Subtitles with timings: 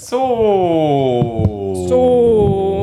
[0.00, 0.16] So.
[1.86, 1.94] So.
[1.94, 2.80] Oh.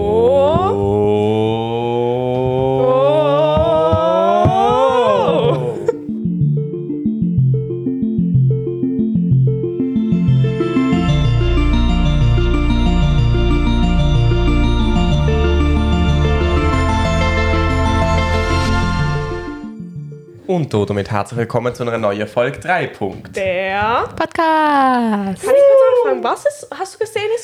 [20.47, 23.35] Und damit herzlich willkommen zu einer neuen Folge 3 Punkt.
[23.35, 24.05] Der.
[24.15, 24.33] Podcast.
[24.37, 26.23] Kann ich kurz anfangen?
[26.23, 26.66] Was ist,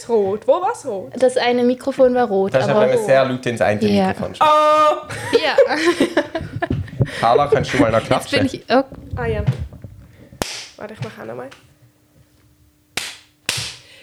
[0.04, 0.48] ist rot?
[0.48, 1.12] Wo war es rot?
[1.18, 4.08] Das eine Mikrofon war rot, Das ist aber, aber sehr laut ins eine Ja.
[4.08, 4.34] Mikrofon.
[4.40, 5.38] Oh!
[5.44, 5.56] ja,
[7.20, 8.40] Carla, kannst du mal noch jetzt klatschen?
[8.40, 8.64] bin ich.
[8.70, 8.84] Oh,
[9.16, 9.42] Ah ja.
[10.78, 11.50] Warte, ich mache auch nochmal.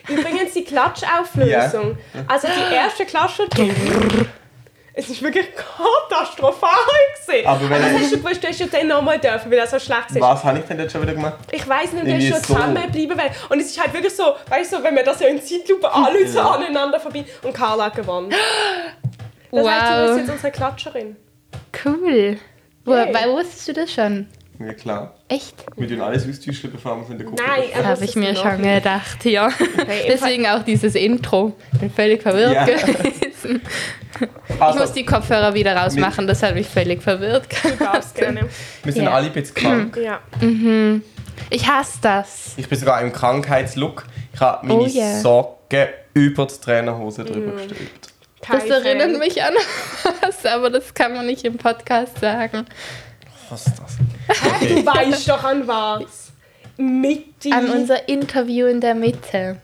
[0.09, 1.97] Übrigens die Klatschauflösung.
[2.27, 3.47] Also die erste Klatsche.
[5.01, 6.71] Es ist wirklich katastrophal
[7.27, 7.47] gewesen.
[7.47, 9.71] Aber wenn das er- hast du gewusst, du hast ja dann nochmal dürfen, weil das
[9.71, 10.21] so schlecht ist.
[10.21, 11.39] Was habe ich denn jetzt schon wieder gemacht?
[11.53, 12.55] Ich weiß nicht, du hast schon so.
[12.55, 13.31] zusammenbleiben wollen.
[13.49, 16.27] Und es ist halt wirklich so, weißt du, wenn wir das ja in Zeitlupe alle
[16.29, 16.51] so Ja.
[16.51, 18.31] aneinander vorbei und Carla gewonnen.
[18.31, 20.07] Das heißt, du Wow.
[20.09, 21.17] bist jetzt unsere Klatscherin.
[21.85, 22.39] cool.
[22.85, 23.15] Wo, Yay.
[23.15, 24.29] Weil wusstest du das schon?
[24.63, 25.15] Ja klar.
[25.29, 25.55] Echt?
[25.77, 28.15] Wir tun alles austauschen, bevor wir es in der Gruppe Nein, aber- Habe das ich
[28.17, 28.75] mir schon nicht.
[28.75, 29.47] gedacht, ja.
[29.47, 31.57] Okay, Deswegen auch dieses Intro.
[31.81, 32.65] Bin völlig verwirrt Ja.
[32.67, 33.63] gewesen.
[34.51, 38.43] Ich Also, muss die Kopfhörer wieder rausmachen, das hat mich völlig verwirrt Du darfst gerne.
[38.83, 39.13] wir sind Ja.
[39.13, 39.97] alle bisschen krank.
[40.03, 40.21] Ja.
[41.49, 42.53] Ich hasse das.
[42.59, 44.05] Ich bin sogar im Krankheitslook.
[44.35, 45.21] Ich habe meine Oh yeah.
[45.21, 48.09] Socken über die Trainerhose drüber gestülpt.
[48.47, 49.55] Das erinnert mich an
[50.21, 52.67] was, aber das kann man nicht im Podcast sagen.
[53.49, 53.97] Was ist das?
[54.61, 56.33] Du weißt doch an was.
[56.77, 57.53] Mit die.
[57.53, 59.57] An unser Interview in der Mitte.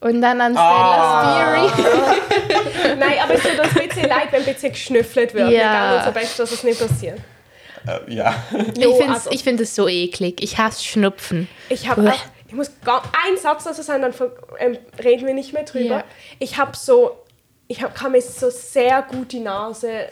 [0.00, 1.68] Und dann an Ah.
[1.70, 2.96] Stella Theory.
[2.98, 5.50] Nein, aber es tut uns ein bisschen leid, wenn ein bisschen geschnüffelt wird.
[5.50, 5.56] Ja.
[5.58, 7.20] Wir geben unser Bestes, dass es nicht passiert.
[7.86, 8.34] Äh, ja.
[8.76, 10.42] Jo, Ich finde also- ich find es so eklig.
[10.42, 11.48] Ich hasse Schnupfen.
[11.70, 12.18] Ich habe auch,
[12.48, 14.14] ich muss gar einen Satz dazu sagen, dann
[14.58, 15.96] ähm, reden wir nicht mehr drüber.
[15.96, 16.04] Ja.
[16.38, 17.18] Ich habe so,
[17.68, 20.08] ich hab, kann mir so sehr gut die Nase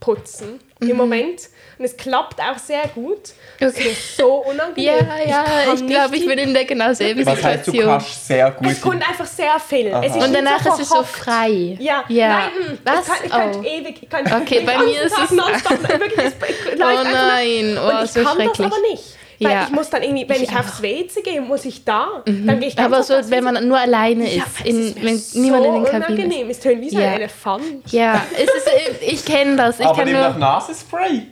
[0.00, 0.90] putzen Mhm.
[0.90, 1.42] im Moment
[1.78, 3.32] und es klappt auch sehr gut.
[3.58, 3.90] Das Okay.
[3.90, 4.84] ist mir so unangenehm.
[4.86, 7.86] Ja, ja, kann ich glaube, ich bin in der genau selben Was heißt, du Situation.
[8.00, 8.66] kannst sehr gut.
[8.70, 9.88] Es kommt einfach sehr viel.
[10.02, 11.76] Es ist Und danach so ist es so frei.
[11.78, 12.28] Ja, ja.
[12.28, 13.00] nein, mm, Was?
[13.24, 13.62] ich kann, ich Oh.
[13.62, 15.30] ewig, ich kann Okay, bei mir ist Tag es-
[16.00, 18.66] wirklich, es Oh nein, oh, und ich so kann das schrecklich.
[18.66, 19.04] aber nicht.
[19.42, 19.64] Weil Ja.
[19.64, 22.22] ich muss dann irgendwie, wenn ich, Ich aufs WC gehe, muss ich da.
[22.26, 24.94] Dann gehe ich ganz Aber so, aufs wenn man nur alleine ist, Ja, es in,
[25.02, 26.08] wenn so niemand in den Kabinen ist.
[26.10, 26.50] unangenehm.
[26.50, 27.08] Es tönt wie so Ja.
[27.08, 27.92] ein Elefant.
[27.92, 29.80] Ja, es ist, ich kenne das.
[29.80, 31.22] Ich aber nimm nur, Nasenspray.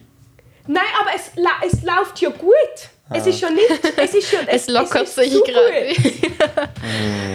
[0.67, 1.33] Nein, aber es,
[1.71, 2.55] es läuft ja gut.
[3.11, 5.95] Es ist ja nicht, es ist ja, es lockert ist sich gerade.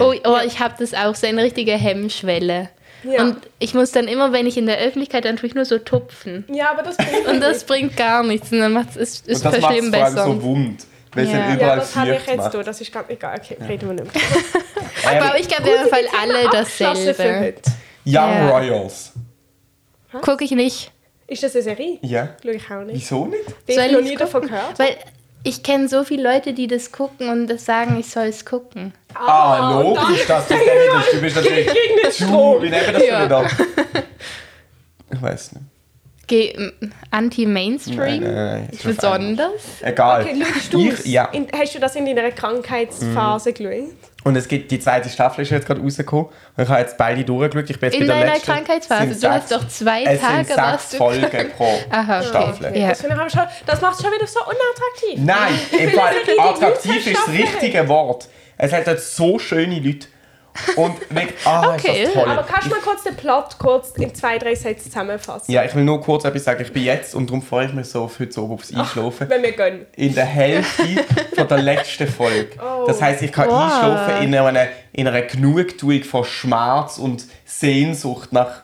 [0.00, 2.68] oh, oh, ich habe das auch, so eine richtige Hemmschwelle.
[3.04, 3.22] Ja.
[3.22, 5.78] Und ich muss dann immer, wenn ich in der Öffentlichkeit, dann tue ich nur so
[5.78, 6.44] tupfen.
[6.52, 8.50] Ja, aber das bringt Und das bringt gar nichts.
[8.52, 10.26] Und dann macht es, Und ist das macht es verschlimm vor allem besser.
[10.26, 10.86] so wund.
[11.12, 11.32] Weil Ja.
[11.32, 12.62] dann Ja, überall das habe ich jetzt da.
[12.62, 13.38] Das ist ganz egal.
[13.40, 15.20] Okay, reden wir nicht mehr.
[15.22, 17.54] Aber ich glaube, auf jeden Fall alle dasselbe.
[18.06, 18.48] Young Ja.
[18.50, 19.12] Royals.
[20.22, 20.90] Gucke ich nicht.
[21.26, 21.98] Ist das eine Serie?
[22.02, 22.36] Ja.
[22.42, 22.96] Schau ich auch nicht.
[22.96, 23.42] Wieso nicht?
[23.66, 24.78] Ich Soll habe noch nie davon gehört.
[24.78, 24.96] Weil
[25.44, 28.92] ich kenne so viele Leute, die das gucken und das sagen, ich soll es gucken.
[29.14, 32.24] Ah, logisch, dass du es dann nicht Du bist natürlich Gegen den zu.
[32.24, 32.62] Strom.
[32.62, 33.26] Wie wir das Ja.
[33.26, 33.46] denn?
[35.12, 35.64] Ich weiß nicht.
[36.26, 36.72] Ge
[37.10, 37.98] Anti-Mainstream?
[37.98, 39.52] Nein, nein, nein, ist Besonders?
[39.82, 40.22] Egal.
[40.22, 41.26] Okay, du ich, ja.
[41.26, 43.90] In, hast du das in deiner Krankheitsphase geschaut?
[44.24, 46.26] Und es gibt die zweite Staffel ist jetzt gerade rausgekommen.
[46.56, 47.68] Und ich habe jetzt beide durchgeschaut.
[47.70, 48.52] Ich bin jetzt In bei der letzten.
[48.52, 49.04] Krankheitsphase?
[49.10, 52.18] Es sind Du hast sechs- doch zwei es Tage, sind warst sechs Folgen pro Aha,
[52.18, 52.28] okay.
[52.28, 52.76] Staffel.
[52.78, 52.88] Ja.
[52.88, 55.18] Das, finde ich aber schon, das macht es schon wieder so unattraktiv.
[55.18, 58.28] Nein, im Fall attraktiv ist das richtige Wort.
[58.56, 60.06] Es hat dort so schöne Leute.
[60.76, 62.30] Und wirklich, ah, Okay, ist das toll.
[62.30, 65.50] Aber kannst du mal kurz den Plot kurz in zwei, drei Sätzen zusammenfassen?
[65.50, 66.62] ja, ich will nur kurz etwas sagen.
[66.62, 69.42] Ich bin jetzt, und darum freue ich mich so auf heute Abend aufs Einschlafen, Wenn
[69.42, 69.86] wir gönnen.
[69.96, 70.82] in der Hälfte
[71.34, 72.50] von der letzten Folge.
[72.64, 72.86] Oh.
[72.86, 73.62] Das heisst, ich kann Wow.
[73.62, 78.63] einschlafen in einer, in einer Genugtuung von Schmerz und Sehnsucht nach.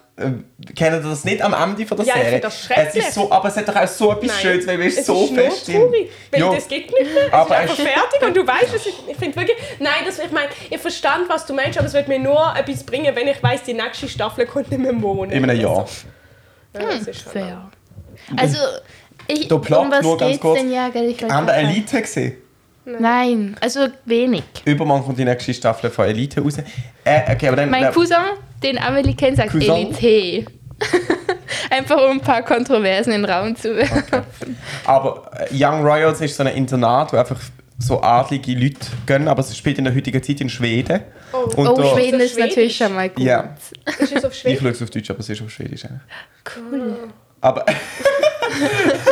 [0.77, 2.31] Kennt ihr das nicht am Ende von der Ja, ich Serie?
[2.31, 3.03] finde das schrecklich.
[3.03, 4.37] Es ist so, aber es hat doch auch so etwas Nein.
[4.41, 5.81] Schönes, weil wir Es so ist fest sind.
[5.81, 6.55] weil Ja.
[6.55, 7.27] das geht nicht mehr.
[7.27, 10.19] Es Aber ist einfach fertig und du weißt, es ist, ich finde wirklich, nein, das,
[10.19, 13.29] ich meine, ich verstand, was du meinst, aber es wird mir nur etwas bringen, wenn
[13.29, 15.33] ich weiß, die nächste Staffel kommt in einem Monat.
[15.35, 15.87] In einem Jahr.
[16.75, 17.71] Ja, das ist schon Fair.
[18.37, 18.59] Also,
[19.27, 20.59] ich, Der Plot, um was nur ganz kurz.
[20.61, 20.71] denn?
[20.73, 21.69] Ja, ich wollte Haben wir grad sagen.
[21.69, 22.33] Elite gesehen?
[22.85, 24.43] Nein, also wenig.
[24.65, 26.55] Übermorgen kommt die nächste Staffel von Elite raus.
[27.05, 28.17] Äh, okay, aber dann, Mein dann- Cousin,
[28.63, 29.95] den Amelie kennt, sagt Cousin?
[29.95, 30.47] Elite.
[31.71, 34.57] Einfach um ein paar Kontroversen in den Raum zu werfen.
[34.85, 37.39] Aber äh, Young Royals ist so ein Internat, wo einfach
[37.79, 41.01] so adlige Leute gehen, aber es spielt in der heutigen Zeit in Schweden.
[41.33, 41.39] Oh.
[41.57, 42.77] Und Oh, da- Schweden ist natürlich Schwedisch?
[42.79, 43.25] schon mal gut.
[43.25, 43.55] Ja,
[43.99, 44.61] Ist es auf ich Schwedisch?
[44.61, 45.85] schaue es auf Deutsch, aber es ist auf Schwedisch.
[45.85, 46.01] eigentlich.
[46.57, 46.97] Cool.
[47.41, 49.05] Aber Das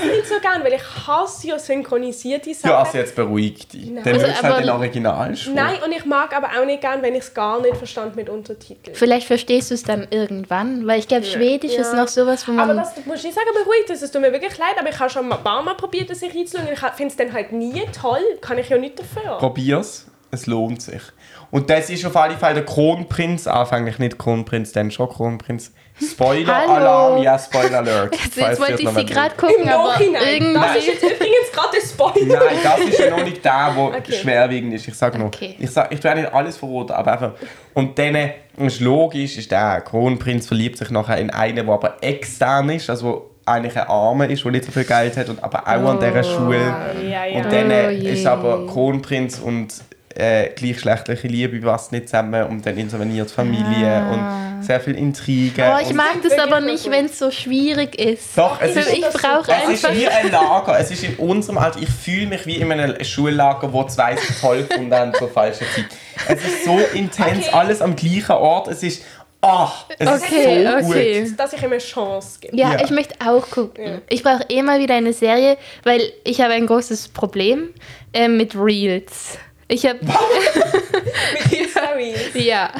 [0.00, 2.70] das nicht so gern, weil ich hasse ja synchronisierte Sachen.
[2.70, 3.86] Ja, also jetzt beruhig dich.
[3.94, 5.54] Dann Also, hörst du halt aber- den Originalspruch.
[5.54, 8.28] Nein, und ich mag aber auch nicht gern, wenn ich es gar nicht verstand mit
[8.28, 8.96] Untertiteln.
[8.96, 12.00] Vielleicht verstehst du es dann irgendwann, weil ich glaube, Schwedisch ist Ja.
[12.00, 12.76] noch sowas, wo Aber man.
[12.78, 14.02] das muss ich nicht sagen, beruhigt es.
[14.02, 16.44] Es tut mir wirklich leid, aber ich habe schon ein paar Mal probiert, eine Serie
[16.44, 16.66] zu schauen.
[16.68, 18.22] und Ich finde es dann halt nie toll.
[18.40, 19.38] Kann ich ja nicht dafür.
[19.38, 21.02] Probier's, es lohnt sich.
[21.50, 25.72] Und das ist auf alle Fälle der Kronprinz, anfänglich nicht Kronprinz, dann schon Kronprinz.
[26.00, 28.14] Spoiler-Alarm, ja, Spoiler-Alert.
[28.24, 30.54] Jetzt, jetzt wollte ich sie nicht gerade Im gucken, aber Nachhinein.
[30.54, 32.38] Das ist jetzt übrigens gerade ein Spoiler.
[32.38, 34.12] Nein, das ist ja noch nicht der, der Okay.
[34.12, 34.88] schwerwiegend ist.
[34.88, 35.56] Ich sage noch, Okay.
[35.58, 37.32] ich, sag, ich tue auch nicht alles verraten, aber einfach.
[37.74, 38.16] Und dann
[38.56, 43.06] ist logisch, ist der Kronprinz verliebt sich nachher in einen, der aber extern ist, also
[43.06, 45.98] wo eigentlich ein Armer ist, der nicht so viel Geld hat, und aber auch an
[45.98, 46.74] dieser Schule.
[47.10, 47.36] Ja, ja.
[47.38, 49.74] Und dann Oh ist aber Kronprinz und
[50.20, 55.64] äh, gleichgeschlechtliche Liebe passt nicht zusammen und dann interveniert Familie und sehr viel Intrigen.
[55.64, 56.92] Oh, ich und mag das aber nicht, gut.
[56.92, 58.36] wenn es so schwierig ist.
[58.36, 59.96] Doch, es Also ist, ich brauche es ist einfach.
[59.98, 60.78] wie ein Lager.
[60.78, 61.80] Es ist in unserem Alter.
[61.80, 65.66] Ich fühle mich wie in einem Schullager, wo zwei sich toll gefunden haben zur falschen
[65.74, 65.86] Zeit.
[66.28, 67.50] Es ist so intens, Okay.
[67.56, 68.68] alles am gleichen Ort.
[68.68, 69.02] Es ist.
[69.42, 70.90] Ach, es Okay, ist so gut.
[70.94, 71.32] okay.
[71.34, 72.54] Dass ich ihm eine Chance gebe.
[72.54, 72.84] Ja, Ja.
[72.84, 73.84] ich möchte auch gucken.
[73.86, 73.98] Ja.
[74.10, 77.70] Ich brauche eh mal wieder eine Serie, weil ich habe ein großes Problem
[78.12, 79.38] äh, mit Reels.
[79.72, 80.00] Ich habe
[81.70, 82.44] Stories.
[82.44, 82.70] ja,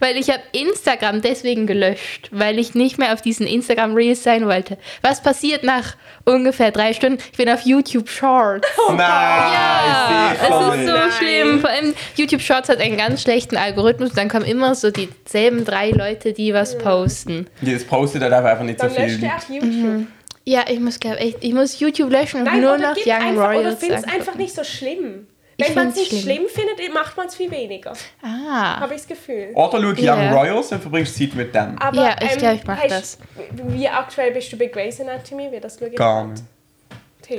[0.00, 4.46] weil ich habe Instagram deswegen gelöscht, weil ich nicht mehr auf diesen Instagram Reels sein
[4.46, 4.78] wollte.
[5.02, 7.18] Was passiert nach ungefähr drei Stunden?
[7.32, 8.66] Ich bin auf YouTube Shorts.
[8.88, 11.10] Nein, Ja, ich es ist so Nein.
[11.18, 11.60] schlimm.
[11.60, 14.12] Vor allem YouTube Shorts hat einen ganz schlechten Algorithmus.
[14.12, 17.46] Dann kommen immer so dieselben drei Leute, die was posten.
[17.60, 19.24] Das postet halt einfach nicht so Dann löscht viel.
[19.24, 20.06] er auch YouTube.
[20.44, 23.12] Ja, ich muss glaub, echt, ich muss YouTube löschen und Nein, nur oder noch Young
[23.14, 23.78] einfach, oder Royals.
[23.80, 24.14] find's angucken.
[24.20, 25.26] einfach nicht so schlimm.
[25.58, 26.20] Ich Wenn man es nicht schlimm.
[26.22, 27.94] schlimm findet, macht man es viel weniger.
[28.22, 28.80] Ah.
[28.80, 29.52] Habe ich das Gefühl.
[29.54, 30.32] Oder schau Young Ja.
[30.32, 31.78] Royals und verbringst Zeit mit dem.
[31.78, 33.18] Aber, Ja, ich glaub, ich mach hast- das.
[33.52, 35.50] Wie aktuell bist du bei Grey's Anatomy?
[35.50, 36.42] Wie das ich Gar nicht.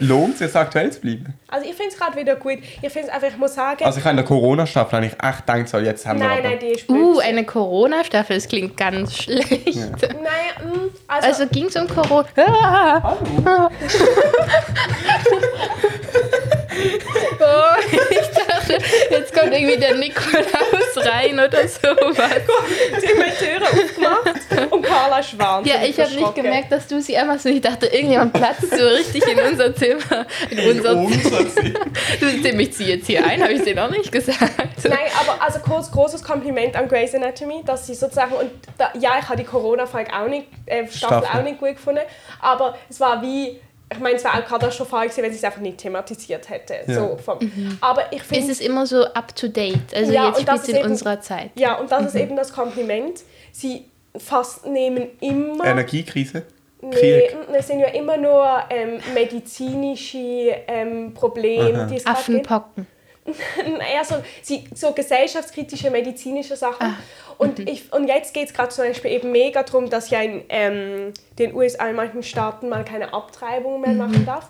[0.01, 1.33] Lohnt es jetzt aktuell zu bleiben?
[1.47, 2.57] Also ich finde es gerade wieder gut.
[2.81, 5.13] Ich finde es einfach, ich muss sagen, Also ich habe in der Corona-Staffel habe ich
[5.13, 6.49] echt gedacht, so, jetzt haben wir nein, aber...
[6.49, 6.89] nein, die ist.
[6.89, 9.65] Uh, eine Corona-Staffel, das klingt ganz schlecht.
[10.01, 12.27] Naja, mh, also, Also ging es um Corona.
[13.45, 13.69] Ah.
[17.39, 18.77] Oh, ich dachte,
[19.09, 22.41] jetzt kommt irgendwie der Nikolaus rein oder sowas.
[23.01, 26.87] die haben die Türe aufgemacht und Carla ist wahnsinnig Ja, ich habe nicht gemerkt, dass
[26.87, 27.49] du sie einfach so.
[27.49, 30.25] Ich dachte, irgendjemand platzt so richtig in unser Zimmer.
[30.49, 31.77] In unser Unser Sinn.
[32.19, 34.39] Du ich ziehe jetzt hier ein, habe ich dir noch nicht gesagt.
[34.83, 39.17] Nein, aber also kurz großes Kompliment an Grey's Anatomy, dass sie sozusagen und da, ja,
[39.19, 41.39] ich habe die Corona-Folge auch nicht, äh, Staffel, Staffel.
[41.39, 42.01] auch nicht gut gefunden,
[42.41, 43.59] aber es war wie,
[43.91, 46.75] ich meine, es wäre auch katastrophal gewesen, wenn sie es einfach nicht thematisiert hätte.
[46.87, 46.93] Ja.
[46.93, 47.39] So vom,
[47.81, 49.79] Aber ich Es finde, ist immer so up to date.
[49.95, 51.51] Also Ja, jetzt spielt es in eben- unserer Zeit.
[51.55, 53.21] ja, und das ist eben das Kompliment.
[53.51, 53.85] Sie
[54.17, 56.43] fast nehmen immer Energiekrise?
[56.81, 57.35] Nee, Krieg?
[57.53, 60.17] es sind ja immer nur ähm, medizinische
[60.67, 62.05] ähm, Probleme, die es.
[62.05, 62.85] Affenpocken.
[63.93, 64.15] eher so,
[64.73, 66.95] so gesellschaftskritische medizinische Sachen.
[67.37, 70.43] Und, ich, und jetzt geht es gerade zum Beispiel eben mega darum, dass ja in
[70.49, 74.49] ähm, den USA in manchen Staaten mal keine Abtreibung mehr machen darf.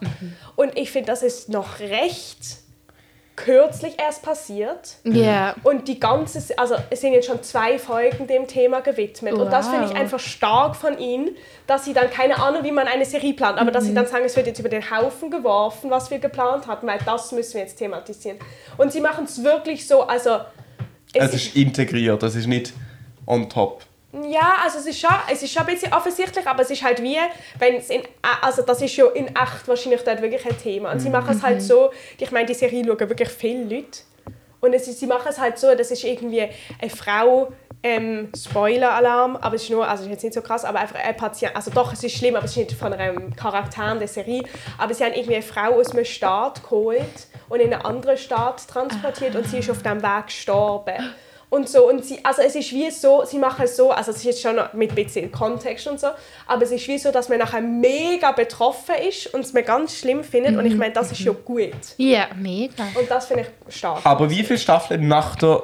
[0.55, 2.66] Und ich finde, das ist noch recht
[3.37, 4.95] kürzlich erst passiert.
[5.05, 5.55] Ja.
[5.63, 9.35] Und die ganze, also es sind jetzt schon zwei Folgen dem Thema gewidmet.
[9.35, 9.99] Und das finde ich Wow.
[9.99, 11.29] einfach stark von ihnen,
[11.67, 13.87] dass sie dann, keine Ahnung, wie man eine Serie plant, aber dass Mhm.
[13.89, 16.99] sie dann sagen, es wird jetzt über den Haufen geworfen, was wir geplant hatten, weil
[17.05, 18.37] das müssen wir jetzt thematisieren.
[18.77, 20.39] Und sie machen es wirklich so, also...
[21.13, 22.73] Es ist integriert, das ist nicht
[23.25, 23.83] on top.
[24.13, 27.03] Ja, also es ist, schon, es ist schon ein bisschen offensichtlich, aber es ist halt
[27.03, 27.17] wie,
[27.59, 28.01] wenn es in,
[28.41, 30.93] also das ist ja in echt wahrscheinlich dort wirklich ein Thema.
[30.93, 33.99] Und sie machen es halt so, ich meine, die Serie schauen wirklich viele Leute.
[34.59, 36.47] Und es ist, sie machen es halt so, das ist irgendwie
[36.79, 37.51] eine Frau,
[37.83, 41.15] ähm, Spoiler-Alarm, aber es ist nur, also ist jetzt nicht so krass, aber einfach ein
[41.15, 44.43] Patient, also doch, es ist schlimm, aber es ist nicht von einem Charakter der Serie,
[44.77, 48.67] aber sie haben irgendwie eine Frau aus einem Staat geholt und in einen anderen Staat
[48.67, 51.13] transportiert und sie ist auf dem Weg gestorben.
[51.49, 54.17] Und so, und sie, also es ist wie so, sie machen es so, also es
[54.17, 56.07] ist jetzt schon mit ein bisschen Kontext und so,
[56.45, 59.95] aber es ist wie so, dass man nachher mega betroffen ist und es mir ganz
[59.95, 61.71] schlimm findet und ich meine, das ist ja gut.
[61.95, 62.83] Ja, mega.
[62.99, 64.01] Und das finde ich stark.
[64.05, 65.63] Aber wie viele Staffeln nach der.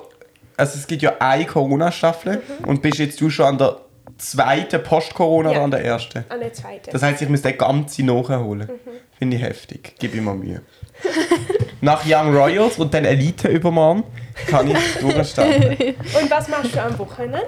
[0.56, 3.78] Also es gibt ja eine Corona-Staffel und bist jetzt du schon an der
[4.18, 5.56] zweiten Post-Corona Ja.
[5.56, 6.24] oder an der ersten?
[6.30, 6.92] An der zweiten.
[6.92, 8.70] Das heißt, ich muss den ganzen nachholen.
[9.18, 9.96] Finde ich heftig.
[10.00, 10.62] Gib immer Mühe.
[11.82, 14.04] Nach Young Royals und dann Elite übermorgen
[14.48, 15.78] kann ich durchstarten.
[16.22, 17.42] Und was machst du am Wochenende?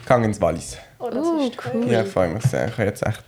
[0.00, 0.76] Ich gehe ins Wallis.
[0.98, 1.72] Oh, das Uh, ist toll.
[1.74, 1.90] cool.
[1.92, 2.66] Ja, ich freue mich sehr.
[2.66, 3.24] Ich habe jetzt echt.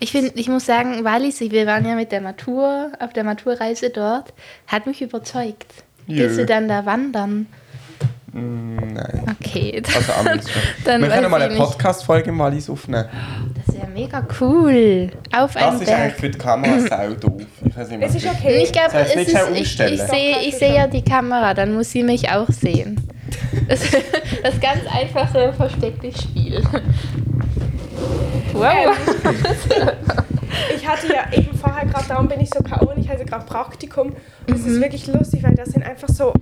[0.00, 3.90] Ich, find, ich muss sagen, Wallis, wir waren ja mit der Matur, auf der Maturreise
[3.90, 4.32] dort,
[4.66, 5.72] hat mich überzeugt.
[6.06, 6.26] Jö.
[6.26, 7.46] Gehst du dann da wandern?
[8.36, 9.22] Nein.
[9.40, 10.50] Okay, Also liebsten.
[10.84, 11.54] Dann Wir können mal eine.
[11.54, 13.08] Podcast-Folge im Wallis aufnehmen.
[13.64, 15.10] das wäre mega cool.
[15.32, 16.20] Auf Das einem ist eigentlich Berg.
[16.20, 17.42] für die Kamera sau doof.
[17.64, 18.60] Ich weiß nicht, was Es ist okay.
[18.64, 19.94] Ich glaube, Soll ich es nicht ist, ich, umstellen?
[19.94, 20.74] ich sehe ich schon.
[20.74, 23.00] ja die Kamera, dann muss sie mich auch sehen.
[23.68, 23.80] Das,
[24.42, 26.62] das ganz einfache versteckte Spiel.
[28.52, 28.96] Wow.
[30.76, 32.90] Ich hatte ja eben vorher gerade, darum bin ich so K.O.
[32.92, 34.08] und ich hatte gerade Praktikum.
[34.48, 34.68] Und es Mhm.
[34.74, 36.32] ist wirklich lustig, weil das sind einfach so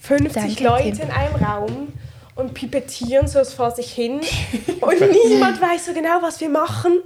[0.00, 1.08] 50 Danke, Leute Tim.
[1.08, 1.92] in einem Raum
[2.34, 4.20] und pipettieren so vor sich hin.
[4.80, 7.00] und niemand weiß so genau, was wir machen.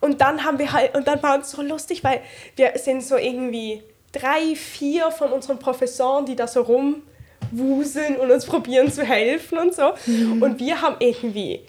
[0.00, 2.20] Und dann haben wir halt, und dann war es so lustig, weil
[2.56, 8.44] wir sind so irgendwie drei, vier von unseren Professoren, die da so rumwuseln und uns
[8.44, 9.92] probieren zu helfen und so.
[10.06, 10.42] Mhm.
[10.42, 11.60] Und wir haben irgendwie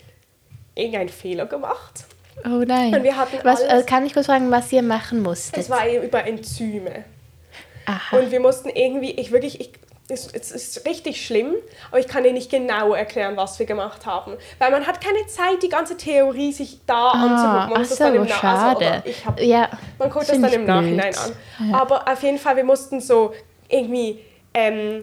[0.76, 2.06] irgendeinen Fehler gemacht.
[2.46, 2.96] Oh nein.
[2.96, 5.58] Und wir hatten was, alles- äh, kann ich kurz fragen, was ihr machen musstet?
[5.60, 7.06] Es war über Enzyme.
[7.86, 8.18] Aha.
[8.18, 9.72] Und wir mussten irgendwie, ich wirklich, ich,
[10.14, 11.56] es, es ist richtig schlimm,
[11.92, 14.34] aber ich kann dir nicht genau erklären, was wir gemacht haben.
[14.60, 17.46] Weil man hat keine Zeit, die ganze Theorie sich da anzugucken.
[17.46, 19.04] Ah, Man ach so, dann im Na- also, schade.
[19.06, 21.34] ich hab, ja, man guckt das dann im Nachhinein blöd.
[21.60, 21.76] an.
[21.76, 23.34] Aber auf jeden Fall, wir mussten so
[23.70, 24.20] irgendwie
[24.54, 25.02] ähm,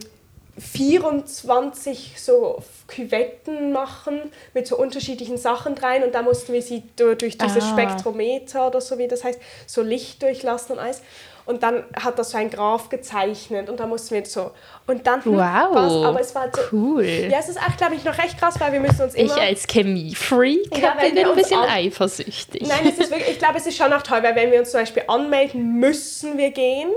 [0.58, 4.20] 24 so Küvetten machen
[4.52, 7.70] mit so unterschiedlichen Sachen rein und da mussten wir sie du- durch dieses Ah.
[7.72, 11.02] Spektrometer oder so wie das heißt, so Licht durchlassen und alles.
[11.50, 14.52] Und dann hat das so ein Graph gezeichnet und da mussten wir so
[14.86, 16.04] und dann hm, Wow.
[16.06, 17.04] aber es war so, Cool.
[17.04, 19.40] ja, es ist auch glaube ich noch recht krass, weil wir müssen uns ich immer
[19.40, 22.68] als Chemie-Freak Ja, bin ein bisschen eifersüchtig.
[22.68, 24.70] Nein, es ist wirklich, ich glaube, es ist schon auch toll, weil wenn wir uns
[24.70, 26.90] zum Beispiel anmelden, müssen wir gehen,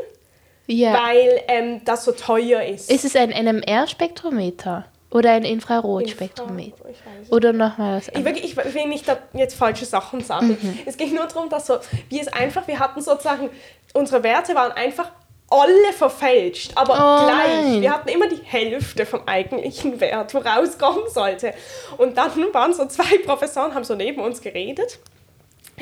[0.68, 0.94] ja.
[0.94, 2.92] weil ähm, das so teuer ist.
[2.92, 6.90] Ist es ein NMR-Spektrometer oder ein Infrarotspektrometer?
[6.90, 8.36] Ich es Oder nochmal was Ich, anderes?
[8.36, 10.58] wirklich, ich will nicht jetzt falsche Sachen sagen.
[10.62, 10.80] Mhm.
[10.86, 11.78] Es ging nur darum, dass so,
[12.10, 13.50] wie es einfach, wir hatten sozusagen,
[13.94, 15.12] unsere Werte waren einfach
[15.50, 17.64] alle verfälscht, aber Oh gleich.
[17.64, 17.82] nein.
[17.82, 21.54] Wir hatten immer die Hälfte vom eigentlichen Wert, wo rauskommen sollte.
[21.98, 25.00] Und dann waren so zwei Professoren, haben so neben uns geredet.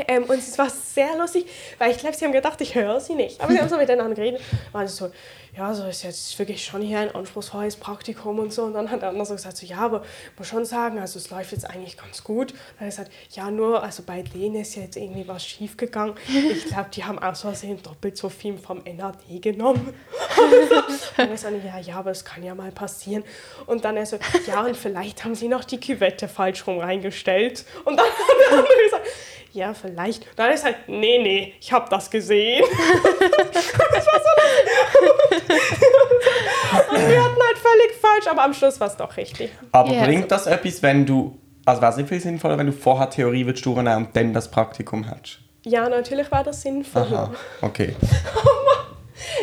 [0.08, 1.46] Ähm, und es war sehr lustig,
[1.78, 3.42] weil ich glaube, sie haben gedacht, ich höre sie nicht.
[3.42, 4.42] Aber sie haben so miteinander geredet.
[4.72, 5.12] Waren sie so,
[5.56, 8.64] ja, so ist jetzt wirklich schon hier ein anspruchsvolles Praktikum und so.
[8.64, 10.04] Und dann hat der andere so gesagt, so, ja, aber
[10.38, 12.52] muss schon sagen, also es läuft jetzt eigentlich ganz gut.
[12.52, 16.16] Dann hat er gesagt, ja, nur, also bei denen ist jetzt irgendwie was schief gegangen.
[16.28, 19.94] Ich glaube, die haben aus Versehen doppelt so viel vom NAD genommen.
[21.18, 23.24] Und er so, ja, ja, aber es kann ja mal passieren.
[23.66, 24.18] Und dann er so,
[24.48, 27.66] ja, und vielleicht haben sie noch die Küvette falsch rum reingestellt.
[27.84, 28.14] Und dann hat
[28.50, 29.08] der andere gesagt,
[29.54, 30.24] ja, vielleicht.
[30.30, 32.64] Und dann ist halt, nee, nee, ich habe das gesehen.
[33.52, 34.30] das war so
[36.96, 39.52] Und wir hatten halt völlig falsch, aber am Schluss war es doch richtig.
[39.72, 40.06] Aber Ja.
[40.06, 43.46] bringt das etwas, wenn du, also wäre es nicht viel sinnvoller, wenn du vorher Theorie
[43.46, 45.40] würdest durchnehmen und dann das Praktikum hättest?
[45.64, 47.04] Ja, natürlich war das sinnvoll.
[47.04, 47.32] Aha,
[47.62, 47.96] okay.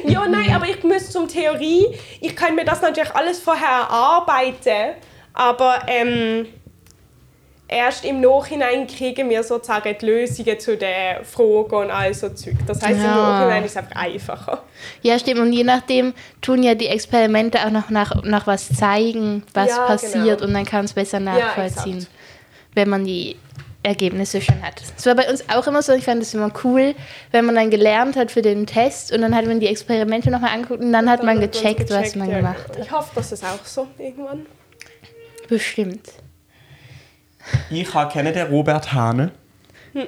[0.04, 1.86] Ja, nein, aber ich muss zum Theorie,
[2.20, 4.94] ich kann mir das natürlich alles vorher erarbeiten,
[5.32, 6.46] aber ähm,
[7.68, 12.54] erst im Nachhinein kriegen wir sozusagen die Lösungen zu den Fragen und all so Zeug.
[12.66, 13.14] Das heißt, im Ja.
[13.14, 14.62] Nachhinein ist es einfach einfacher.
[15.02, 15.40] Ja, stimmt.
[15.40, 19.86] Und je nachdem tun ja die Experimente auch noch nach, nach was zeigen, was Ja,
[19.86, 20.14] passiert.
[20.40, 20.44] genau.
[20.44, 22.12] Und dann kann es besser nachvollziehen, exakt.
[22.74, 23.36] wenn man die
[23.84, 24.82] Ergebnisse schon hat.
[24.96, 25.92] Das war bei uns auch immer so.
[25.92, 26.94] Ich fand es immer cool,
[27.30, 30.50] wenn man dann gelernt hat für den Test und dann hat man die Experimente nochmal
[30.52, 32.78] angeguckt und dann hat man Dann hat man's gecheckt, was gecheckt, man ja, gemacht hat.
[32.78, 34.46] Ich hoffe, das ist auch so irgendwann.
[35.48, 36.08] Bestimmt.
[37.70, 39.32] Ich kenne den Robert Hane.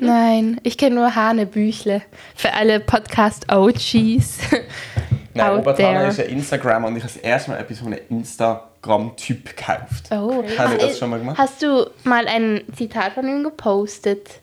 [0.01, 2.03] Nein, ich kenne nur Hanebüchle.
[2.37, 4.39] Für alle Podcast-OGs.
[5.35, 5.95] Nein, Out Robert there.
[5.99, 10.09] Hane ist ein Instagram und ich habe das erste Mal etwas von einem Instagram-Typ gekauft.
[10.11, 10.43] Oh.
[10.59, 11.39] Haben wir das Hast- schon mal gemacht?
[11.39, 14.41] Hast du mal ein Zitat von ihm gepostet?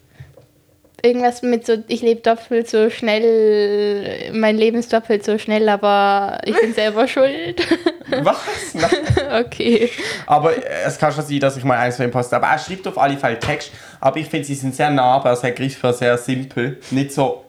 [1.04, 6.39] Irgendwas mit so, ich lebe doppelt so schnell, mein Leben ist doppelt so schnell, aber
[6.44, 7.62] ich bin selber schuld.
[8.24, 8.74] Was?
[8.74, 8.89] Nein.
[9.46, 9.92] okay.
[10.25, 12.36] Aber äh, es kann schon sein, dass ich mal eins von ihm poste.
[12.36, 13.72] Aber er schreibt auf alle Fälle Text.
[14.00, 16.80] Aber ich finde, sie sind sehr nahbar, sehr griffig, sehr simpel.
[16.89, 17.46] Nicht so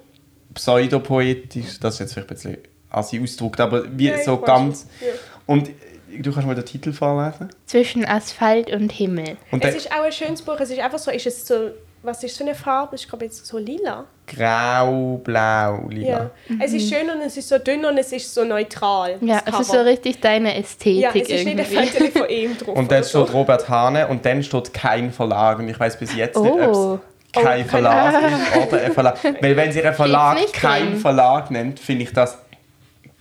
[0.55, 1.81] pseudopoetisch.
[1.81, 2.59] Das ist jetzt vielleicht ein bisschen
[2.91, 4.87] assi ausgedrückt, aber wie Ja, so ganz.
[5.01, 5.07] Ja.
[5.47, 5.73] Und äh,
[6.21, 7.49] du kannst mal den Titel vorlesen.
[7.67, 9.37] Zwischen Asphalt und Himmel.
[9.51, 10.59] Und Es ist auch ein schönes Buch.
[10.61, 11.71] Es ist einfach so, ist es so,
[12.03, 12.97] was ist so eine Farbe?
[12.97, 14.05] Ich glaube jetzt so lila.
[14.27, 16.09] grau, blau, lila.
[16.09, 16.31] Ja.
[16.63, 19.17] Es ist schön und es ist so dünn und es ist so neutral.
[19.21, 19.29] Mhm.
[19.29, 21.99] Ja, es ist so richtig deine Ästhetik Ja, es ist nicht ein irgendwie.
[21.99, 22.77] Foto von ihm drauf.
[22.77, 23.25] Und dann so.
[23.25, 25.59] steht Robert Hane und dann steht kein Verlag.
[25.59, 26.95] Und ich weiß bis jetzt nicht, Oh.
[26.95, 27.01] ob
[27.35, 29.19] es kein Oh, Verlag ist oder ein Verlag.
[29.43, 30.97] Weil wenn sie einen Verlag nicht kein drin.
[31.01, 32.39] Verlag nennt, finde ich das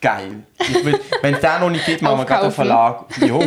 [0.02, 0.44] geil.
[0.60, 3.06] Ich will, wenn es den noch nicht gibt, machen wir gerade einen Verlag.
[3.22, 3.44] Jo.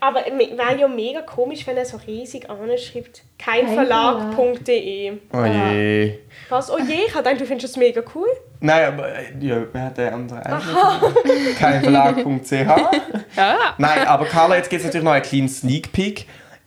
[0.00, 3.22] Aber me- wäre ja mega komisch, wenn er so riesig anschreibt.
[3.38, 5.12] Kein Keinverlag.de.
[5.32, 6.18] Oh je.
[6.48, 6.70] Was?
[6.70, 8.26] Oh je, ich dachte, du findest es mega cool.
[8.60, 11.56] Nein, aber äh, ja, wer hat den anderen eigentlich?
[11.58, 12.50] Kein Verlag.ch.
[13.36, 13.56] Ja.
[13.78, 16.26] Nein, aber Carla, jetzt gibt es natürlich noch einen kleinen Sneak Peek.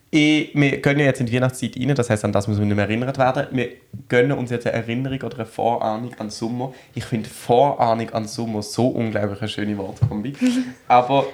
[0.09, 2.67] Ich, wir gehen ja jetzt in die Weihnachtszeit rein, das heisst, an das müssen wir
[2.67, 3.47] nicht mehr erinnert werden.
[3.49, 3.69] Wir
[4.09, 6.71] gönnen uns jetzt eine Erinnerung oder eine Vorahnung an Sommer.
[6.93, 10.33] Ich finde Vorahnung an Sommer so unglaublich eine schöne Wortkombi.
[10.87, 11.25] Aber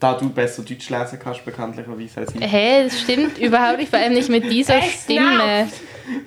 [0.00, 2.40] da du besser Deutsch lesen kannst, bekanntlicherweise als ich.
[2.40, 5.68] Hä, hey, das stimmt überhaupt nicht, vor allem nicht mit dieser Es Stimme.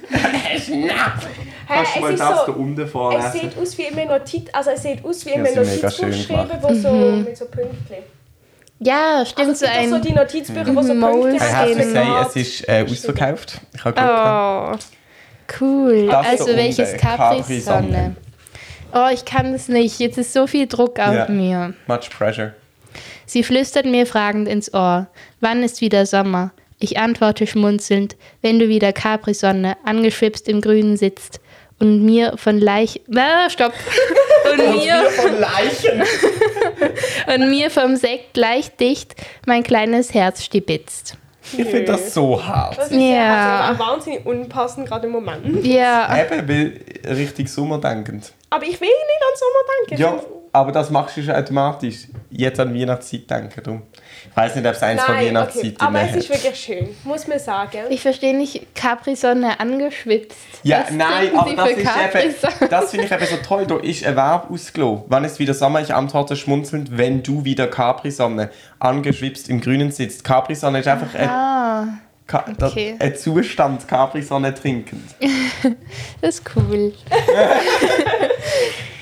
[0.09, 0.69] Kannst
[1.95, 3.31] du mal es ist das so- da unten Es vorlesen?
[3.33, 6.05] sieht aus wie immer Notiz, also es sieht aus wie Ja, immer sind mega Notizbuch
[6.07, 7.23] geschrieben, wo so Mhm.
[7.23, 7.97] mit so Pünktchen.
[8.81, 10.01] Ja, stimmt Also so es auch so ein.
[10.01, 10.93] die Notizbücher, wo so.
[10.93, 11.91] Pünktchen I have to Skin.
[11.91, 13.61] say, es ist äh, ausverkauft.
[13.73, 14.85] Ich habe Glück gehabt.
[14.89, 16.07] Oh, cool.
[16.07, 17.35] Das da also welches Capri-Sonne.
[17.41, 18.15] Capri-Sonne?
[18.93, 19.99] Oh, ich kann es nicht.
[19.99, 21.27] Jetzt ist so viel Druck auf Ja.
[21.29, 21.73] mir.
[21.87, 22.53] Much pressure.
[23.29, 25.05] Sie flüstert mir fragend ins Ohr.
[25.39, 26.49] Wann ist wieder Sommer?
[26.79, 31.39] Ich antworte schmunzelnd, wenn du wieder Capri-Sonne angeschwipst im Grünen sitzt
[31.79, 33.01] und mir von Leich...
[33.15, 33.73] Ah, stopp!
[34.51, 36.01] Und mir, von Leichen.
[37.35, 39.13] und mir vom Sekt leicht dicht
[39.45, 41.17] mein kleines Herz stibitzt.
[41.55, 42.77] Ich finde das so hart.
[42.79, 43.67] Das ist Ja.
[43.67, 45.63] also, wahnsinnig unpassend gerade im Moment.
[45.63, 46.81] Ja, Eben, weil
[47.15, 48.33] richtig sommerdenkend.
[48.49, 50.01] Aber ich will nicht an Sommer denken.
[50.01, 52.07] Ja, aber das machst du schon automatisch.
[52.29, 53.61] Jetzt an Weihnachtszeit denken.
[53.63, 53.81] Darum.
[54.29, 55.35] Ich weiß nicht, ob es eins von Nein, okay.
[55.35, 56.15] Weihnachtszeit Aber es hat.
[56.17, 57.79] ist wirklich schön, muss man sagen.
[57.89, 60.37] ich verstehe nicht Capri-Sonne angeschwipst.
[60.63, 63.65] Ja, Was nein, aber das ist eben, das finde ich eben so toll.
[63.65, 65.03] Da ist ein Verb ausgelassen.
[65.07, 65.81] Wann ist wieder Sommer?
[65.81, 70.23] Ich antworte schmunzelnd, wenn du wieder Capri-Sonne angeschwipst im Grünen sitzt.
[70.23, 72.95] Capri-Sonne ist einfach ein, Ka okay.
[72.99, 75.15] ein Zustand, Capri-Sonne trinkend.
[76.21, 76.93] das ist cool.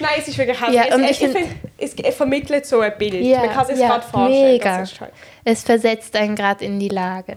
[0.10, 2.94] Nein, es ist wirklich Ja, es, es, ich find- finde, es, es vermittelt so ein
[2.98, 3.16] Bild.
[3.26, 4.52] Ja, Man kann sich ja, gerade vorstellen.
[4.54, 4.78] mega.
[4.80, 5.10] Das ist toll.
[5.44, 7.36] Es versetzt einen gerade in die Lage.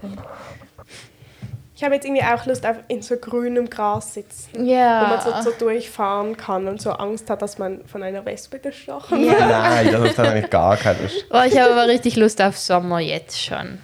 [1.75, 4.65] Ich habe jetzt irgendwie auch Lust auf in so grünem Gras sitzen.
[4.65, 5.01] Ja.
[5.01, 8.59] Wo man so, so durchfahren kann und so Angst hat, dass man von einer Wespe
[8.59, 9.31] gestochen Ja.
[9.31, 9.39] wird.
[9.39, 11.25] Nein, das ist eigentlich gar keine Lust.
[11.31, 13.79] Oh, ich habe aber richtig Lust auf Sommer jetzt schon.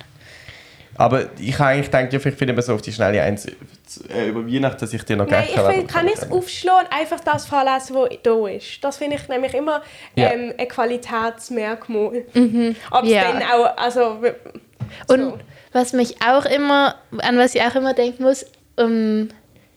[0.98, 4.30] Aber ich habe eigentlich gedacht, ja, vielleicht finde ich so auf die Schnelle eins äh,
[4.30, 6.94] über Weihnachten, dass ich dir noch Nein, gleich ich will, kann ich es aufschlagen und
[7.00, 8.84] einfach das vorlesen, was da ist.
[8.84, 9.82] Das finde ich nämlich immer
[10.16, 10.32] Ja.
[10.32, 12.24] ähm, ein Qualitätsmerkmal.
[12.92, 13.32] Ob es Ja.
[13.32, 14.20] dann auch, also...
[15.10, 15.38] Und So.
[15.74, 18.46] was mich auch immer, an was ich auch immer denken muss,
[18.78, 19.30] ähm,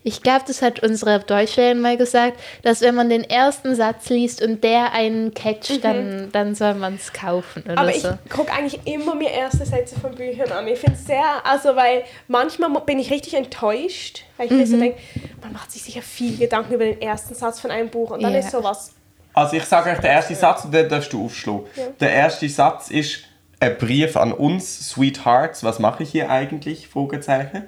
[0.02, 4.40] ich glaube, das hat unsere Deutschlehrerin mal gesagt, dass wenn man den ersten Satz liest
[4.42, 7.78] und der einen catcht, dann, dann soll man es kaufen oder Mhm.
[7.78, 8.18] Aber ich so.
[8.30, 10.66] gucke eigentlich immer mir erste Sätze von Büchern an.
[10.68, 14.66] Ich finde es sehr, also weil manchmal bin ich richtig enttäuscht, weil ich mir Mhm.
[14.66, 14.98] so denke,
[15.42, 18.32] man macht sich sicher viel Gedanken über den ersten Satz von einem Buch und dann
[18.32, 18.38] Ja.
[18.38, 18.92] ist sowas.
[19.34, 21.64] Also ich sage euch den ersten Satz und den darfst du aufschlagen.
[22.00, 23.24] Der erste Satz ist
[23.60, 25.62] ein Brief an uns, Sweethearts.
[25.62, 26.88] Was mache ich hier eigentlich?
[26.88, 27.64] Fragezeichen.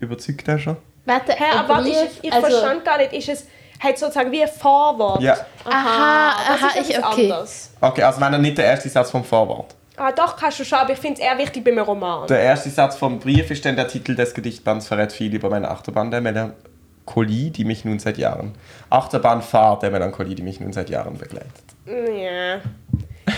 [0.00, 0.76] Überzeugt er schon?
[1.04, 3.46] Warte, Hä, aber warte, ich, ich also- verstand gar nicht, ist es
[3.82, 5.20] halt sozusagen wie ein Vorwort?
[5.20, 5.36] Ja.
[5.64, 7.30] Aha, das aha, ist ich, okay.
[7.32, 7.70] anderes.
[7.80, 9.74] Okay, also wenn er nicht der erste Satz vom Vorwort.
[9.96, 12.26] Ah, doch, kannst du schon, aber ich finde es eher wichtig bei einem Roman.
[12.26, 15.70] Der erste Satz vom Brief ist dann der Titel des Gedichtbands verrät viel über meine
[15.70, 18.54] Achterbahn der Melancholie, die mich nun seit Jahren.
[18.88, 21.50] Achterbahnfahrt der Melancholie, die mich nun seit Jahren begleitet.
[21.86, 22.60] Ja.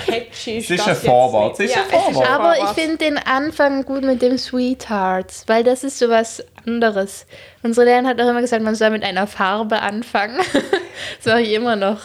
[0.07, 1.75] Catchy ist das ein Vorwort, nicht.
[1.75, 2.29] es ist ein Ja.
[2.37, 7.27] Aber ich finde den Anfang gut mit dem Sweethearts, weil das ist sowas anderes.
[7.63, 10.37] Unsere Lehrerin hat auch immer gesagt, man soll mit einer Farbe anfangen.
[11.19, 12.01] das mache ich immer noch.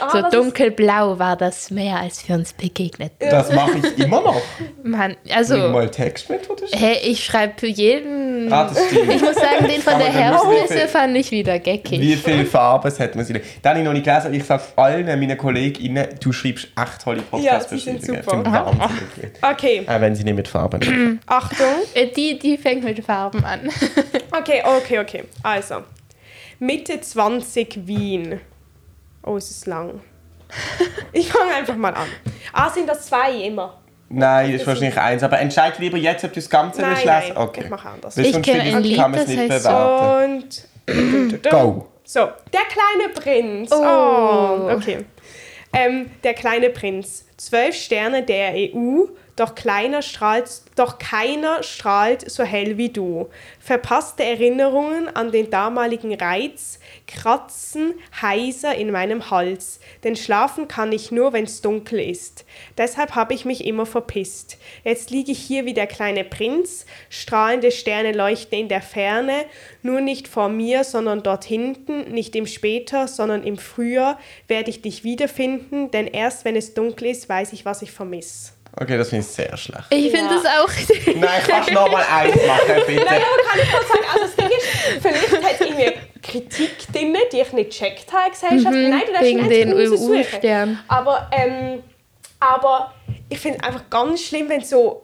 [0.00, 3.28] Ah, so dunkelblau war das Meer, als wir uns begegneten.
[3.30, 4.40] Das mache ich immer noch.
[4.82, 6.64] Mann, Bring also, mal Text mit, oder?
[6.72, 8.48] hey, ich schreibe für jeden.
[8.48, 9.10] Stimmt.
[9.14, 12.00] Ich muss sagen, den von der dann wir viel- fand ich wieder geckig.
[12.00, 13.34] Wie viele Farben hat man sie?
[13.34, 14.34] Den habe ich noch nicht gelesen.
[14.34, 18.44] Ich sage allen meinen KollegInnen, du schreibst echt tolle Ja, sie sind Podcast-Beschreibungen.
[18.44, 18.90] super.
[19.52, 21.20] Okay, Auch wenn sie nicht mit Farben.
[21.26, 21.66] Achtung.
[21.94, 23.60] Äh, Die, die fängt mit Farben an.
[24.32, 25.24] Okay, okay, okay.
[25.42, 25.82] Also,
[26.58, 28.40] Mitte 20 Wien.
[29.22, 30.00] Oh, es ist lang.
[31.12, 32.06] Ich fange einfach mal an.
[32.52, 33.78] Ah, sind das zwei immer?
[34.08, 35.22] Nein, das ist wahrscheinlich eins.
[35.22, 37.34] Aber entscheid lieber jetzt, ob du das Ganze Nein, willst lesen.
[37.34, 37.60] nein, Okay.
[37.64, 38.16] ich mache anders.
[38.16, 40.42] Ich kenne ein Lied, kann das nicht heißt bewerten.
[40.86, 41.42] Und.
[41.50, 41.88] Go.
[42.04, 43.70] So, der kleine Prinz.
[43.72, 43.76] Oh.
[43.82, 45.04] Oh, okay.
[45.72, 47.24] Ähm, der kleine Prinz.
[47.36, 53.28] Zwölf Sterne der EU, doch, kleiner strahlt, doch keiner strahlt so hell wie du.
[53.58, 61.10] Verpasste Erinnerungen an den damaligen Reiz kratzen heiser in meinem Hals, denn schlafen kann ich
[61.10, 62.44] nur, wenn's dunkel ist.
[62.78, 64.58] Deshalb habe ich mich immer verpisst.
[64.84, 69.44] Jetzt liege ich hier wie der kleine Prinz, strahlende Sterne leuchten in der Ferne,
[69.82, 74.18] nur nicht vor mir, sondern dort hinten, nicht im Später, sondern im Früher
[74.48, 78.53] werde ich dich wiederfinden, denn erst wenn es dunkel ist, weiß ich, was ich vermiss.
[78.80, 79.84] Okay, das finde ich sehr schlecht.
[79.90, 80.40] Ich finde Ja.
[80.42, 80.68] das auch.
[81.14, 83.04] Nein, kannst du noch mal eins machen, bitte.
[83.04, 84.66] Naja, aber kann ich kurz sagen, also das Ding ist,
[85.02, 88.74] vielleicht hat es irgendwie Kritik drin, die ich nicht gecheckt habe, Gesellschaft.
[88.74, 89.48] Nein, du darfst Mhm.
[89.50, 90.18] wegen nicht den.
[90.18, 90.80] EU-Sternen.
[90.88, 91.82] Aber, ähm,
[92.40, 92.92] aber
[93.28, 95.02] ich finde es einfach ganz schlimm, wenn so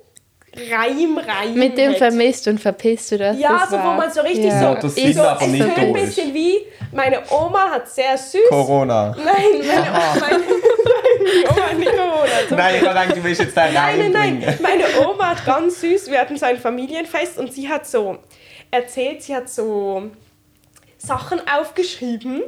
[0.68, 1.98] Reim, Reim Mit dem hat.
[1.98, 3.38] vermisst und verpisst du das.
[3.38, 4.60] Ja, das also wo war- man so richtig ja.
[4.62, 4.82] Ja, so...
[4.82, 6.58] das Ich- sind aber es nicht tönt ein bisschen wie,
[6.92, 8.48] meine Oma hat sehr süß...
[8.48, 9.14] Corona.
[9.16, 9.24] Nein,
[9.60, 10.42] meine, meine,
[11.30, 12.26] meine Oma hat nicht Corona.
[12.50, 14.58] Nein, ich gedacht, du willst jetzt da Nein, nein, nein.
[14.60, 18.18] Meine Oma hat ganz süß, wir hatten so ein Familienfest und sie hat so
[18.70, 20.10] erzählt, sie hat so
[20.98, 22.42] Sachen aufgeschrieben,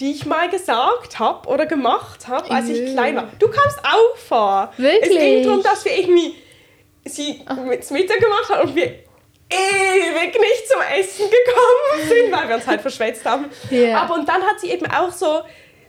[0.00, 2.92] die ich mal gesagt habe oder gemacht habe, als ich Jö.
[2.92, 3.28] klein war.
[3.38, 4.72] Du kamst auch vor.
[4.76, 5.10] Wirklich?
[5.10, 6.34] Es ging darum, dass wir irgendwie
[7.04, 8.86] sie mit Mittag gemacht haben und wir
[9.50, 13.46] ewig nicht zum Essen gekommen sind, weil wir uns halt verschwätzt haben.
[13.70, 14.02] Ja.
[14.02, 15.40] Aber und dann hat sie eben auch so,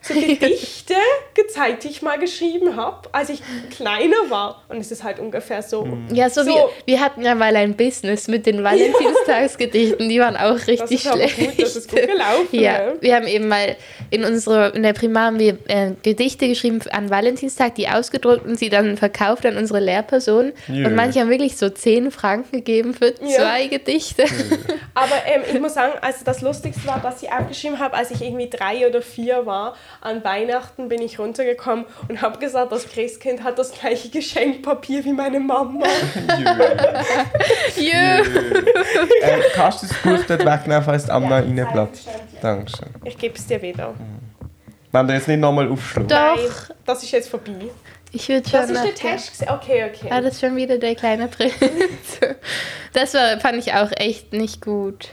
[0.02, 0.94] so Gedichte
[1.34, 3.42] gezeigt, die ich mal geschrieben habe, als ich
[3.76, 4.64] kleiner war.
[4.70, 5.88] Und es ist halt ungefähr so.
[6.14, 6.50] Ja, so, So.
[6.86, 10.92] Wie, wir hatten ja mal ein Business mit den Valentinstagsgedichten, die waren auch Das richtig
[11.06, 11.38] ist aber schlecht.
[11.58, 12.48] gut, das ist gut gelaufen.
[12.60, 12.98] Ja, ne?
[13.02, 13.76] wir haben eben mal
[14.10, 18.58] in unserer in der Primar haben wir äh, Gedichte geschrieben an Valentinstag, die ausgedruckt und
[18.58, 20.54] sie dann verkauft an unsere Lehrperson.
[20.68, 20.86] Jö.
[20.88, 23.38] Und manche haben wirklich so 10 Franken gegeben für Ja.
[23.38, 24.24] zwei Gedichte.
[24.94, 28.22] Aber ähm, ich muss sagen, also das Lustigste war, dass ich aufgeschrieben habe, als ich
[28.22, 29.76] irgendwie drei oder vier war.
[30.02, 35.14] An Weihnachten bin ich runtergekommen und habe gesagt, das Christkind hat das gleiche Geschenkpapier wie
[35.14, 35.86] meine Mama.
[37.76, 37.92] Jö.
[39.22, 42.08] ähm, kannst du das Buch dort wegnehmen, falls Anna reinplatzt?
[42.42, 42.90] Dankeschön.
[43.04, 43.94] Ich gebe es dir wieder.
[44.92, 46.12] Wenn du jetzt nicht nochmal aufschlägst.
[46.12, 47.70] Doch, Nein, das ist jetzt vorbei.
[48.12, 48.60] ich würde schon.
[48.62, 49.42] Das ist der Test.
[49.48, 50.08] Okay, okay.
[50.10, 51.54] Ah, das ist schon wieder der kleine Prinz.
[52.92, 55.10] Das war, fand ich auch echt nicht gut.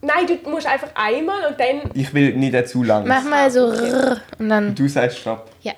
[0.00, 1.90] Nein, du musst einfach einmal und dann.
[1.94, 3.06] Ich will nicht zu lang.
[3.06, 4.74] Mach mal so rrr und dann.
[4.74, 5.50] Du sagst Stopp.
[5.62, 5.72] Ja.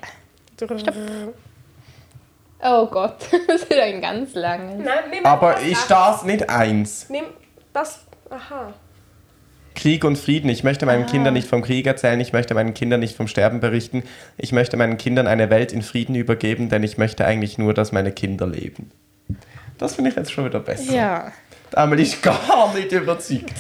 [2.63, 4.85] Oh Gott, das ist ein ganz langes.
[4.85, 7.07] Nein, nimm Aber das ist das nicht eins?
[7.09, 7.25] Nimm
[7.73, 8.05] das.
[8.29, 8.75] Aha.
[9.75, 10.51] Krieg und Frieden.
[10.51, 13.61] Ich möchte meinen Kindern nicht vom Krieg erzählen, ich möchte meinen Kindern nicht vom Sterben
[13.61, 14.03] berichten.
[14.37, 17.93] Ich möchte meinen Kindern eine Welt in Frieden übergeben, denn ich möchte eigentlich nur, dass
[17.93, 18.91] meine Kinder leben.
[19.79, 20.93] Das finde ich jetzt schon wieder besser.
[20.93, 21.33] Ja.
[21.77, 23.53] Amelie ist gar nicht überzeugt.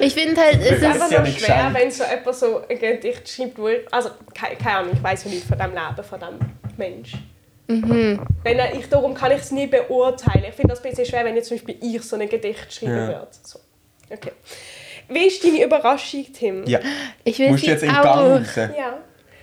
[0.00, 0.84] Ich finde halt, es ist ist.
[0.84, 4.56] einfach ja so schwer, wenn so jemand so ein Gedicht schreibt, wo ich, also keine,
[4.56, 6.38] keine Ahnung, ich weiß ja nicht von dem Leben von dem
[6.76, 7.12] Mensch.
[7.66, 8.20] Mhm.
[8.42, 10.44] Wenn ich, darum kann ich es nie beurteilen.
[10.48, 12.96] Ich finde das ein bisschen schwer, wenn jetzt zum Beispiel ich so ein Gedicht schreiben
[12.96, 13.06] Ja.
[13.08, 13.28] würde.
[13.44, 13.60] So.
[14.10, 14.32] Okay.
[15.08, 16.64] Wie ist deine Überraschung, Tim?
[16.66, 16.80] Ja,
[17.24, 17.90] Ich will musst du jetzt in.
[17.90, 18.56] Gang raus.
[18.56, 18.98] Ja.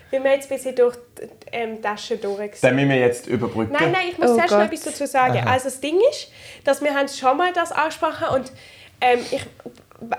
[0.09, 2.59] Wir haben jetzt ein bisschen durch die ähm, Tasche durch.
[2.61, 3.73] Dann müssen wir jetzt überbrücken.
[3.73, 4.67] Nein, nein, ich muss Oh zuerst noch Gott.
[4.67, 5.37] etwas dazu sagen.
[5.39, 5.51] Aha.
[5.51, 6.31] Also das Ding ist,
[6.63, 8.51] dass wir haben schon mal das angesprochen und
[9.01, 9.41] ähm, ich,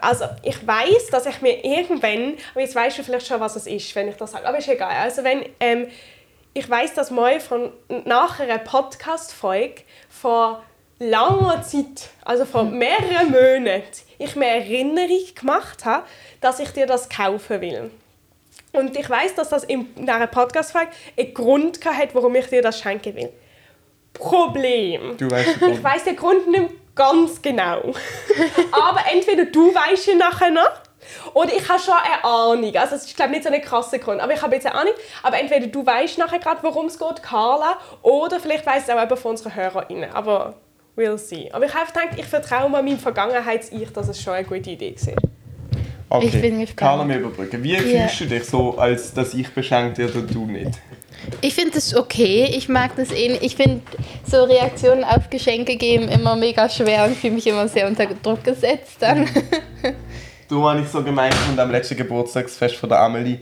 [0.01, 3.67] also ich weiß, dass ich mir irgendwann, aber jetzt weißt du vielleicht schon, was es
[3.67, 4.93] ist, wenn ich das sage, aber ist egal.
[5.03, 5.89] Also wenn ähm,
[6.55, 7.73] ich weiß, dass mal von
[8.05, 10.63] nach einer Podcast-Folge vor
[10.99, 13.85] langer Zeit, also vor mehreren Monaten,
[14.19, 16.05] ich mir Erinnerung gemacht habe,
[16.41, 17.91] dass ich dir das kaufen will.
[18.73, 22.79] Und ich weiß, dass das in einer Podcast-Folge einen Grund hat, warum ich dir das
[22.79, 23.33] schenken will.
[24.13, 25.17] Problem.
[25.17, 27.83] Du weißt den Ich weiß den Grund nicht ganz genau.
[28.73, 30.71] Aber entweder du weißt ihn nachher noch,
[31.35, 32.77] oder ich habe schon eine Ahnung.
[32.77, 34.93] Also es ist glaube nicht so ein krasser Grund, aber ich habe jetzt eine Ahnung.
[35.23, 39.01] Aber entweder du weißt nachher gerade, worum es geht, Carla, oder vielleicht weiß es auch
[39.01, 40.11] jemand von unseren HörerInnen.
[40.13, 40.55] Aber
[40.97, 41.51] we'll see.
[41.53, 44.95] Aber ich habe gedacht, ich vertraue mal meinem Vergangenheits-Ich, dass es schon eine gute Idee
[44.97, 45.38] war.
[46.11, 46.27] Okay.
[46.33, 46.77] Ich bin gespannt.
[46.79, 47.63] Carla, wir überbrücken.
[47.63, 47.81] Wie Ja.
[47.81, 50.71] fühlst du dich so, als dass ich beschenkt werde und du nicht?
[51.43, 52.47] Ich finde das okay.
[52.57, 53.43] Ich mag das eh nicht.
[53.43, 53.83] Ich finde
[54.25, 58.43] so Reaktionen auf Geschenke geben immer mega schwer und fühle mich immer sehr unter Druck
[58.45, 59.29] gesetzt dann.
[60.49, 63.41] Du habe ich so gemeint und am letzten Geburtstagsfest von der Amelie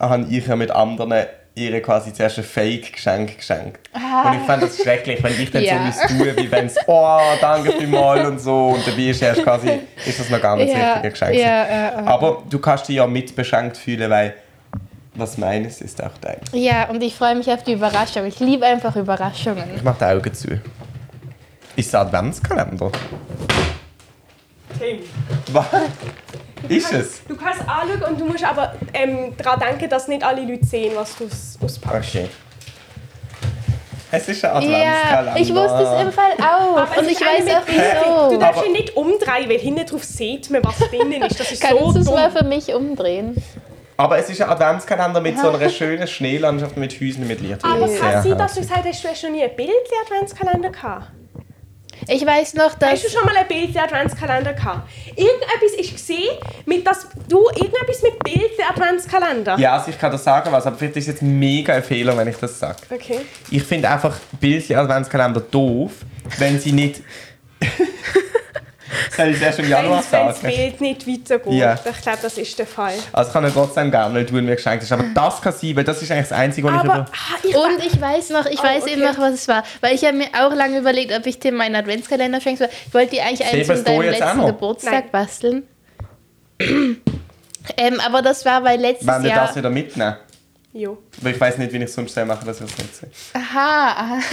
[0.00, 1.12] habe ich ja mit anderen
[1.56, 3.80] ihr quasi zuerst ein Fake-Geschenk geschenkt.
[3.94, 5.90] Und ich fand das schrecklich, wenn ich dann Ja.
[5.90, 9.70] so tun, wie wenn es «Oh, danke vielmals» und so und dabei ist erst quasi,
[10.04, 11.34] ist das noch gar nicht das Ja, richtige Geschenk.
[11.34, 11.92] ja, ja.
[12.04, 14.34] Aber du kannst dich ja mit beschenkt fühlen, weil
[15.14, 16.36] was meines ist auch dein.
[16.52, 18.26] Ja, und ich freue mich auf die Überraschung.
[18.26, 19.64] Ich liebe einfach Überraschungen.
[19.74, 20.48] Ich mache die Augen zu.
[21.74, 22.92] Ist es Adventskalender?
[24.78, 24.98] Tim.
[25.52, 25.66] Was?
[26.68, 27.24] Ist es?
[27.26, 30.92] Du kannst anschauen und du musst aber ähm, daran denken, dass nicht alle Leute sehen,
[30.96, 32.16] was du aus- auspackst.
[32.16, 32.28] Okay.
[34.10, 35.40] Es ist ein Ja, Adventskalender.
[35.40, 36.76] ich wusste es im Fall auch.
[36.76, 37.94] Aber und ich weiß auch Bildern.
[38.04, 38.40] Du wieso.
[38.40, 41.38] darfst ihn nicht umdrehen, weil hinten drauf sieht man, was drinnen ist.
[41.40, 43.34] Das ist Kannst so du es mal für mich umdrehen?
[43.98, 47.64] Aber es ist ein Adventskalender mit so einer schönen Schneelandschaft mit Häusern mit Licht.
[47.64, 51.06] Aber kann sein, dass du gesagt hast, du hast noch nie einen Bildli-Adventskalender gehabt?
[52.08, 53.12] Ich weiß noch, Hast du dass.
[53.12, 54.88] schon mal einen Bildli-Adventskalender gehabt?
[55.16, 59.58] Irgendetwas ist gesehen, mit das du irgendetwas mit Bildli-Adventskalender.
[59.58, 62.16] Ja, also ich kann das sagen, was, aber vielleicht ist es jetzt mega ein Fehler,
[62.16, 62.78] wenn ich das sage.
[62.90, 63.20] Okay.
[63.50, 65.92] Ich finde einfach Bildchen Adventskalender doof,
[66.38, 67.02] wenn sie nicht
[69.16, 70.54] Soll ich es erst im Januar wenn das sagen?
[70.54, 71.52] Bild nicht weitergeht.
[71.52, 71.74] Ja.
[71.74, 72.94] Ich glaube, das ist der Fall.
[73.12, 74.92] Also kann er trotzdem gerne, du ihn mir geschenkt hast.
[74.92, 77.06] Aber das kann sein, weil das ist eigentlich das Einzige, was ich Aber über...
[77.12, 78.92] ah, ich Und ich weiß noch, ich Oh, weiß okay.
[78.92, 79.62] eben noch, was es war.
[79.80, 82.68] Weil ich habe mir auch lange überlegt, ob ich dir meinen Adventskalender schenken soll.
[82.86, 84.46] Ich wollte dir eigentlich einen zu deinem letzten?
[84.46, 85.10] Geburtstag Nein.
[85.12, 85.62] basteln.
[86.58, 89.46] ähm, aber das war, weil letztes Wenn wir Jahr...
[89.46, 90.16] das wieder mitnehmen.
[90.76, 90.98] Jo.
[91.22, 93.08] Weil ich weiß nicht, wie ich es sonst soll machen, dass ich es nicht sehe.
[93.34, 94.18] Aha, aha.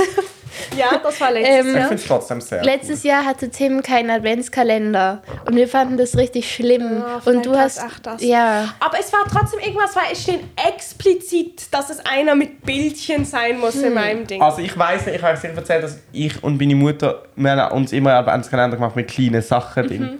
[0.77, 1.87] Ja, das war letztes Ähm, Ich Jahr.
[1.87, 6.53] finde es trotzdem sehr Letztes Jahr hatte Tim keinen Adventskalender und wir fanden das richtig
[6.53, 6.99] schlimm.
[7.03, 8.21] Ja, und du hast, auch das.
[8.23, 13.25] ja, Aber es war trotzdem irgendwas, weil es steht explizit, dass es einer mit Bildchen
[13.25, 13.85] sein muss Hm.
[13.85, 14.41] in meinem Ding.
[14.43, 17.51] Also ich weiß nicht, ich habe euch sicher erzählt, dass ich und meine Mutter, wir
[17.51, 20.01] haben uns immer einen Adventskalender gemacht mit kleinen Sachen drin.
[20.03, 20.19] Mhm.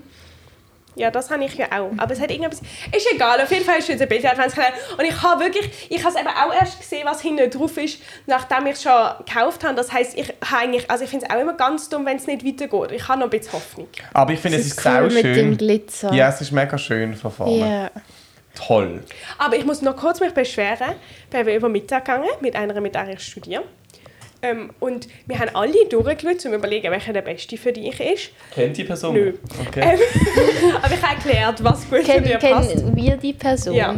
[0.96, 1.92] Ja, das habe ich ja auch.
[1.98, 2.62] Aber es hat irgendwas.
[2.62, 4.78] Ist egal, auf jeden Fall ist jetzt ein Bild Adventskalender.
[4.98, 8.02] Und ich habe wirklich, ich habe es eben auch erst gesehen, was hinten drauf ist,
[8.28, 9.76] nachdem ich es schon gekauft habe.
[9.76, 12.28] Das heisst, ich habe eigentlich, also ich finde es auch immer ganz dumm, wenn es
[12.28, 12.92] nicht weitergeht.
[12.92, 13.88] Ich habe noch ein bisschen Hoffnung.
[14.14, 15.58] Aber ich finde, es ist ist cool sau mit dem schön.
[15.58, 16.14] Glitzer.
[16.14, 17.92] Ja, es ist mega schön von vorne.
[17.94, 18.02] Ja.
[18.56, 19.04] Toll.
[19.40, 20.94] Aber ich muss noch kurz mich beschweren,
[21.32, 23.64] weil wir über Mittag gegangen mit einer, mit der ich studiere.
[24.44, 28.32] Ähm, und wir haben alle durchgeschaut, um zu überlegen, welcher der beste für dich ist.
[28.54, 29.16] Kennt die Person?
[29.16, 29.34] Nö.
[29.68, 29.82] Okay.
[29.82, 30.00] Ähm,
[30.82, 32.76] aber ich habe erklärt, was gut für Kennen, dir passt.
[32.76, 33.74] kennen wir die Person?
[33.74, 33.96] Ja,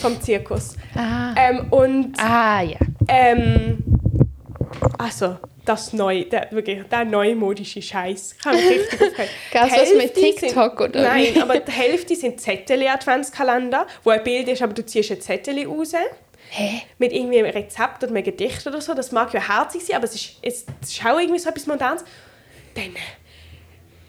[0.00, 0.76] vom Zirkus.
[0.94, 1.34] Ah.
[1.36, 2.78] Ähm, und ah, ja.
[3.08, 3.82] ähm,
[4.98, 8.36] also das neue, der, wirklich, der neumodische Scheiß.
[8.38, 9.30] Ich habe mich richtig aufgeregt.
[9.52, 14.22] Gab's Die was mit TikTok sind, oder Nein, aber die Hälfte sind Zettel-Adventskalender, wo ein
[14.22, 15.92] Bild ist, aber du ziehst ein Zettel raus.
[16.54, 16.82] Hä?
[16.98, 18.92] Mit irgendwie einem Rezept oder einem Gedicht oder so.
[18.92, 22.04] Das mag ja herzig sein, aber es ist, es ist auch irgendwie so etwas Modernes.
[22.74, 22.94] Dann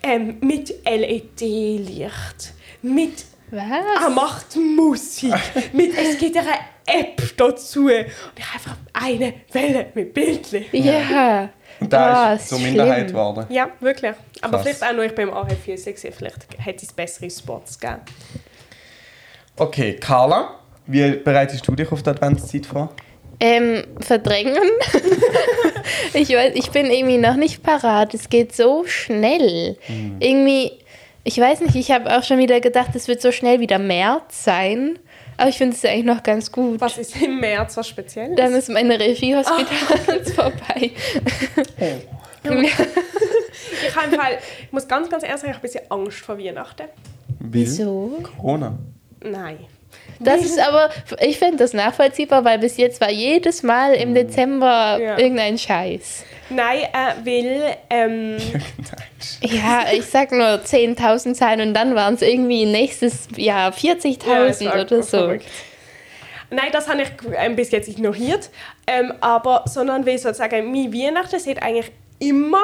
[0.03, 3.61] ähm, mit LED-Licht, mit Was?
[4.03, 5.33] er macht Musik.
[5.71, 6.49] mit, es gibt eine
[6.85, 7.85] App dazu.
[7.85, 7.91] Und
[8.37, 10.65] ich habe einfach eine Welle mit Bildchen.
[10.73, 11.49] Ja.
[11.79, 13.07] Und da Oh, ist zur Minderheit schlimm.
[13.07, 13.45] geworden.
[13.49, 14.13] Ja, wirklich.
[14.41, 14.63] Aber Krass.
[14.63, 16.13] vielleicht auch nur, ich beim AF4 gesehen.
[16.13, 18.01] Vielleicht hätte es bessere Spots gegeben.
[19.55, 22.93] Okay, Carla, wie bereitest du dich auf die Adventszeit vor?
[23.39, 24.55] Ähm, verdrängen?
[26.13, 28.13] ich, weiß, ich bin irgendwie noch nicht parat.
[28.13, 29.77] Es geht so schnell.
[29.87, 30.17] Mhm.
[30.19, 30.71] Irgendwie,
[31.23, 34.45] ich weiß nicht, ich habe auch schon wieder gedacht, es wird so schnell wieder März
[34.45, 34.99] sein.
[35.37, 36.79] Aber ich finde es eigentlich noch ganz gut.
[36.79, 38.35] Was ist im März was Spezielles?
[38.37, 40.91] Dann ist meine Regiehospitanz vorbei.
[42.43, 42.45] ich,
[43.95, 46.37] habe im Fall, ich muss ganz, ganz ehrlich sagen, ich habe ein bisschen Angst vor
[46.37, 46.87] Weihnachten.
[47.39, 48.21] Wieso?
[48.37, 48.77] Corona.
[49.21, 49.57] Nein.
[50.19, 50.89] Das ist aber,
[51.21, 55.17] ich finde das nachvollziehbar, weil bis jetzt war jedes Mal im Dezember Ja.
[55.17, 56.23] irgendein Scheiß.
[56.49, 58.37] Nein, äh, weil ähm,
[59.41, 64.81] Ja, ich sag nur 10.000 sein und dann waren es irgendwie nächstes Jahr 40.000 Ja,
[64.81, 65.17] oder so.
[65.17, 65.45] verrückt.
[66.49, 68.49] Nein, das habe ich bis jetzt ignoriert.
[68.85, 72.61] Ähm, aber, sondern weil sozusagen, mein Weihnachten sieht eigentlich immer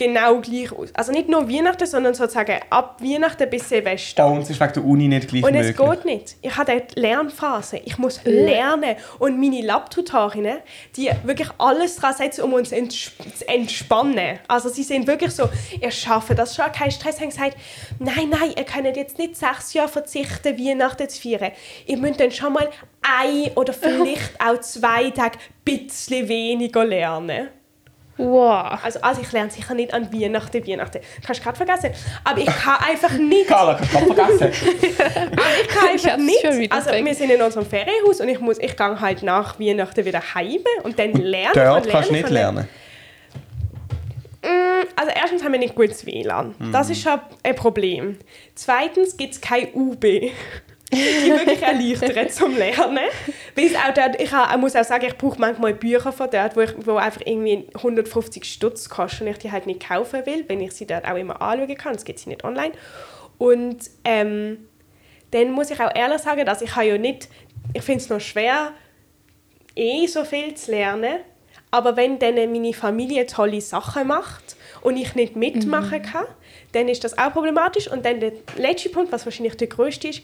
[0.00, 0.88] genau gleich aus.
[0.94, 4.24] Also nicht nur Weihnachten, sondern sozusagen ab Weihnachten bis Silvester.
[4.26, 5.76] Bei uns ist wegen der Uni nicht gleich Und möglich.
[5.78, 6.36] es geht nicht.
[6.40, 7.76] Ich habe dort Lernphase.
[7.84, 8.96] Ich muss lernen.
[9.18, 10.58] Und meine Labtutorinnen,
[10.96, 14.38] die wirklich alles dran setzen, um uns ents zu entspannen.
[14.48, 15.48] Also sie sind wirklich so,
[15.80, 17.20] ihr schafft das schon, kein Stress.
[17.20, 17.56] haben gesagt,
[17.98, 21.52] nein, nein, ihr könnt jetzt nicht sechs Jahre verzichten, Weihnachten zu feiern.
[21.86, 22.70] Ihr müsst dann schon mal
[23.02, 27.48] ein oder vielleicht auch zwei Tage ein bisschen weniger lernen.
[28.20, 28.78] Wow.
[28.84, 31.00] Also, also ich lerne sicher nicht an Weihnachten, Weihnachten.
[31.24, 31.90] Kannst du gerade vergessen.
[32.24, 34.66] Aber ich kann einfach nicht Carla, kannst du grad vergessen.
[34.82, 36.22] ich kann Ich einfach hab's
[36.56, 36.72] nicht.
[36.72, 37.04] Also weg.
[37.04, 40.58] wir sind in unserem Ferienhaus und ich muss, ich gehe halt nach Weihnachten wieder heim
[40.82, 41.52] und dann lernen.
[41.54, 42.68] Dort kannst du nicht lernen.
[44.42, 46.54] Mm, Also erstens haben wir nicht gutes WLAN.
[46.72, 46.92] Das Mhm.
[46.92, 48.18] ist schon ein Problem.
[48.54, 50.32] Zweitens gibt es kein UB.
[50.92, 52.98] Die wirklich erleichtern zum Lernen.
[53.54, 56.28] Weil es auch dort, ich, ha- ich muss auch sagen, ich brauche manchmal Bücher von
[56.30, 60.24] dort, wo, ich, wo einfach irgendwie 150 Stutz kosten und ich die halt nicht kaufen
[60.26, 61.92] will, wenn ich sie dort auch immer anschauen kann.
[61.94, 62.72] Das gibt sie nicht online.
[63.38, 64.66] Und ähm,
[65.30, 67.28] dann muss ich auch ehrlich sagen, dass ich habe ja nicht,
[67.72, 68.72] ich finde es noch schwer,
[69.76, 71.18] eh so viel zu lernen.
[71.72, 76.26] Aber wenn dann meine Familie tolle Sachen macht und ich nicht mitmachen kann,
[76.72, 77.86] dann ist das auch problematisch.
[77.88, 80.22] Und dann der letzte Punkt, was wahrscheinlich der größte ist,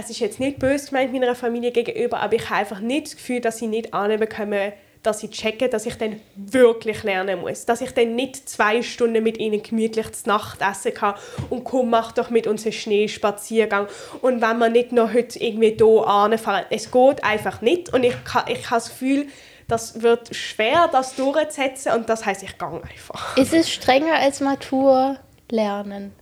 [0.00, 3.16] es ist jetzt nicht böse gemeint meiner Familie gegenüber, aber ich habe einfach nicht das
[3.16, 7.66] Gefühl, dass sie nicht anbekommen, dass sie checken, dass ich dann wirklich lernen muss.
[7.66, 11.14] Dass ich dann nicht zwei Stunden mit ihnen gemütlich zu Nacht essen kann
[11.50, 13.86] und komm, mach doch mit uns einen Schneespaziergang.
[14.22, 17.92] Und wenn wir nicht noch heute irgendwie hier anfahren, es geht einfach nicht.
[17.92, 19.26] Und ich, kann, ich habe das Gefühl,
[19.68, 23.36] das wird schwer, das durchzusetzen und das heißt, ich gehe einfach.
[23.36, 25.18] Ist es strenger als Matur
[25.50, 26.12] lernen?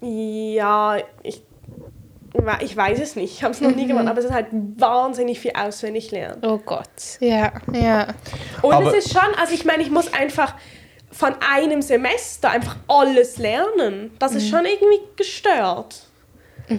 [0.00, 1.42] Ja, ich,
[2.60, 3.34] ich weiß es nicht.
[3.34, 6.42] Ich habe es noch nie gemacht, aber es ist halt wahnsinnig viel auswendig lernen.
[6.44, 6.88] Oh Gott.
[7.20, 8.08] Ja, ja.
[8.62, 10.54] Und Aber- es ist schon, also ich meine, ich muss einfach,
[11.10, 14.12] von einem Semester einfach alles lernen.
[14.18, 16.02] Das ist schon irgendwie gestört.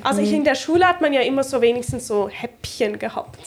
[0.04, 3.40] Also ich, in der Schule hat man ja immer so wenigstens so Häppchen gehabt.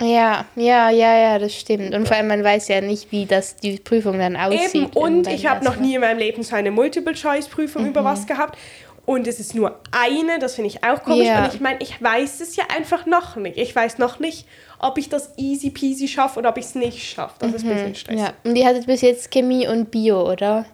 [0.00, 1.94] Ja, ja, ja, ja, das stimmt.
[1.94, 4.74] Und vor allem, man weiß ja nicht, wie das die Prüfung dann aussieht.
[4.74, 8.58] Eben, und ich habe noch nie in meinem Leben so eine Multiple-Choice-Prüfung über was gehabt.
[9.04, 11.26] Und es ist nur eine, das finde ich auch komisch.
[11.26, 11.44] Ja.
[11.44, 13.56] Und ich meine, ich weiß es ja einfach noch nicht.
[13.58, 14.46] Ich weiß noch nicht,
[14.78, 17.34] ob ich das easy peasy schaffe oder ob ich es nicht schaffe.
[17.40, 18.20] Das ist ein bisschen stressig.
[18.22, 20.66] Ja, und die hattet bis jetzt Chemie und Bio, oder?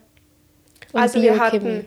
[0.93, 1.41] Und Also wir Biochemie.
[1.79, 1.87] hatten,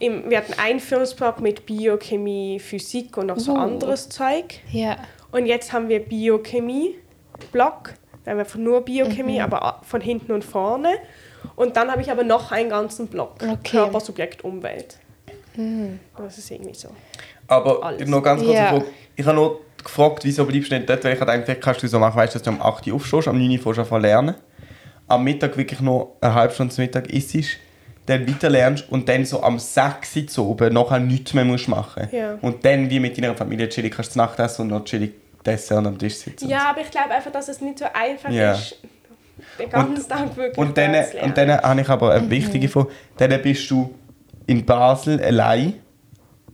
[0.00, 3.56] im, wir hatten Einführungsblock mit Biochemie, Physik und noch so Uh.
[3.58, 4.60] anderes Zeug.
[4.72, 4.96] Ja.
[5.30, 7.94] Und jetzt haben wir Biochemie-Block.
[8.24, 8.84] Da haben wir einfach nur Mhm.
[8.84, 10.94] Biochemie, aber a- von hinten und vorne.
[11.56, 13.34] Und dann habe ich aber noch einen ganzen Block.
[13.36, 13.52] Okay.
[13.52, 13.62] Mhm.
[13.62, 14.98] Körper, Subjekt, Umwelt.
[16.16, 16.88] Das ist irgendwie so.
[17.46, 18.08] Aber Alles.
[18.08, 18.84] noch ganz kurz, eine Frage.
[19.16, 21.98] ich habe nur gefragt, wieso bleibst du nicht dort, weil ich dachte, kannst du so
[21.98, 24.34] machen, weißt du, dass du am 8 Uhr aufstehst, am 9 Uhr fährst du lernen,
[25.06, 27.34] am Mittag wirklich noch eine halbe Stunde zum Mittag isst,
[28.06, 31.68] dann weiter lernst und dann so am 6 Uhr zu oben nachher nichts mehr musst
[31.68, 32.38] machen Ja.
[32.40, 35.12] Und dann wie mit deiner Familie chillig kannst du Nacht essen und noch chillig
[35.44, 36.48] Dessert am Tisch sitzen.
[36.48, 38.52] Ja, aber ich glaube einfach, dass es nicht so einfach Ja.
[38.52, 38.76] ist,
[39.58, 42.88] den ganzen Tag wirklich Und dann, und dann habe ich aber eine wichtige Frage.
[43.16, 43.94] Dann bist du
[44.48, 45.74] in Basel allein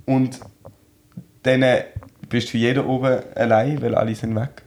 [0.05, 0.39] und
[1.45, 1.65] dann
[2.29, 4.63] bist du für jeden oben allein, weil alle sind weg.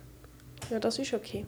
[0.72, 1.46] Ja, das ist okay.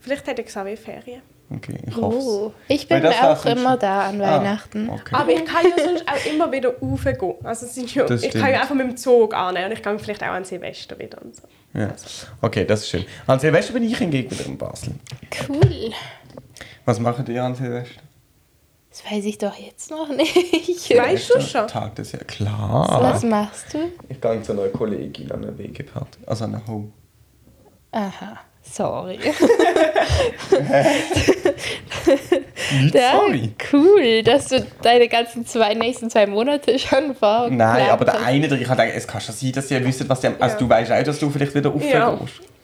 [0.00, 1.22] Vielleicht hätte ich Xavier Ferien.
[1.50, 2.16] Okay, ich hoffe.
[2.18, 4.88] Oh, ich bin auch immer da an Ah, Weihnachten.
[4.88, 5.12] okay.
[5.14, 7.34] Aber ich kann ja sonst auch immer wieder raufgehen.
[7.44, 9.98] Also sind ja, Das ich kann ja einfach mit dem Zug annehmen und ich kann
[9.98, 11.42] vielleicht auch an Silvester wieder und so.
[11.74, 11.90] Ja.
[12.40, 13.04] Okay, das ist schön.
[13.26, 14.94] An Silvester bin ich hingegen wieder in Basel.
[15.48, 15.92] Cool.
[16.86, 18.00] Was machen die an Silvester?
[18.94, 20.36] Das weiß ich doch jetzt noch nicht.
[20.96, 21.66] Weißt du schon?
[21.66, 22.22] Tag des Jahr.
[22.22, 22.98] Klar.
[23.02, 23.90] Was machst du?
[24.08, 26.20] Ich gehe zu einer Kollegin an einer WG-Party.
[26.26, 26.92] Also an einer Home.
[27.90, 29.18] Aha, sorry.
[32.82, 33.52] Nicht Ja, sorry.
[33.72, 37.48] Cool, dass du deine ganzen zwei, nächsten zwei Monate schon vor.
[37.50, 40.08] Nein, aber der eine, der ich habe gedacht, es kann schon sein, dass sie wissen,
[40.08, 40.36] was sie haben.
[40.40, 40.60] Also Ja.
[40.60, 41.94] du weißt auch, dass du vielleicht wieder aufgehst.
[41.94, 42.16] Ja.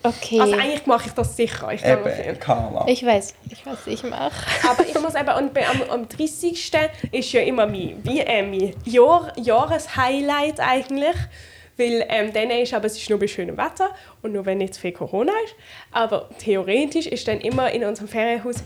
[0.03, 0.41] Okay.
[0.41, 1.71] Also eigentlich mache ich das sicher.
[1.73, 2.87] Ich Eben, Carla.
[2.87, 4.47] ich weiß nicht, was ich mache.
[4.69, 6.73] Aber ich muss eben, und am, am 30.
[7.13, 11.17] ist ja immer mein, wie, äh, mein Jahr, Jahreshighlight eigentlich.
[11.77, 13.91] Weil ähm, dann ist aber es ist nur bei schönem Wetter
[14.23, 15.55] und nur wenn nicht zu viel Corona ist.
[15.93, 18.57] Aber theoretisch ist dann immer in unserem Ferienhaus,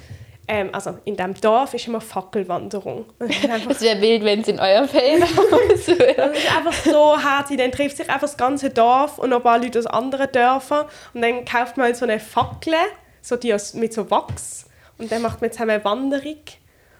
[0.46, 3.06] ähm, also in diesem Dorf, ist immer Fackelwanderung.
[3.18, 5.28] Das ist Es wäre wild, wenn es in eurem Ferienhaus
[5.86, 6.14] wäre.
[6.16, 7.58] Das ist einfach so herzig.
[7.58, 10.86] Dann trifft sich einfach das ganze Dorf und noch ein paar Leute aus anderen Dörfern.
[11.14, 12.74] Und dann kauft man halt so eine Fackel,
[13.22, 14.66] so die aus, mit so Wachs.
[14.98, 16.36] Und dann macht man zusammen eine Wanderung.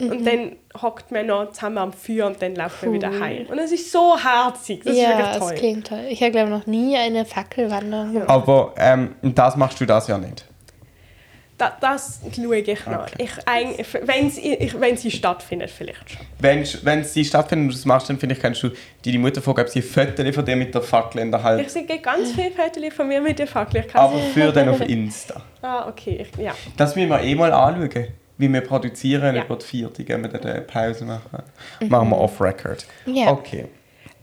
[0.01, 3.47] Und dann hockt man noch zusammen am Feuer und dann läuft man wieder heim.
[3.47, 4.83] Und es ist so herzig.
[4.85, 5.55] Das ist ja, wirklich das toll.
[5.55, 6.05] klingt toll.
[6.09, 8.29] Ich habe, glaube noch nie eine Fackelwanderung gemacht.
[8.29, 10.45] Aber ähm, das machst du das ja nicht.
[11.57, 13.03] Da, das schaue ich noch.
[13.07, 13.29] Okay.
[13.79, 16.27] Ich, wenn, sie, ich, wenn sie stattfindet, vielleicht schon.
[16.41, 18.71] Wenn, wenn sie stattfindet und du das machst, dann finde ich, kannst du
[19.05, 21.45] deine Mutter fragen, ob sie ein Foto von dir mit der Fackel in der Ich
[21.47, 23.85] Hand sehe ganz viele Fotos von mir mit der Fackel.
[23.87, 25.41] Ich aber für dann auf Insta.
[25.63, 26.27] Ah, okay.
[26.29, 26.55] Ich, ja.
[26.77, 29.45] Das müssen wir eh mal anschauen, wie wir produzieren Ja.
[29.45, 31.43] über die vierte, gehen wir dann eine Pause machen.
[31.89, 32.85] Machen wir off-record.
[33.07, 33.31] Ja.
[33.31, 33.67] Okay.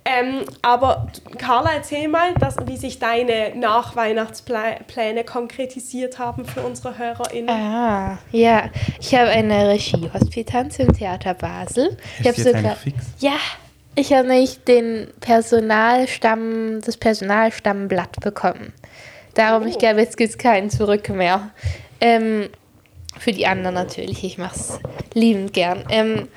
[0.03, 7.49] Ähm, aber Carla, erzähl mal, dass, wie sich deine Nachweihnachtspläne konkretisiert haben für unsere HörerInnen.
[7.49, 8.63] Ah, ja.
[8.99, 11.97] Ich habe eine Regiehospitanz im Theater Basel.
[12.19, 12.77] Ich habe sogar.
[13.19, 13.37] Ja,
[13.95, 18.73] ich habe nämlich den Personalstamm, das Personalstammblatt bekommen.
[19.35, 19.79] Darum, ich Oh.
[19.79, 21.51] glaube, jetzt gibt es kein Zurück mehr.
[22.01, 22.49] Ähm,
[23.19, 24.79] für die anderen natürlich, ich mache es
[25.13, 25.83] liebend gern.
[25.89, 26.27] Ähm,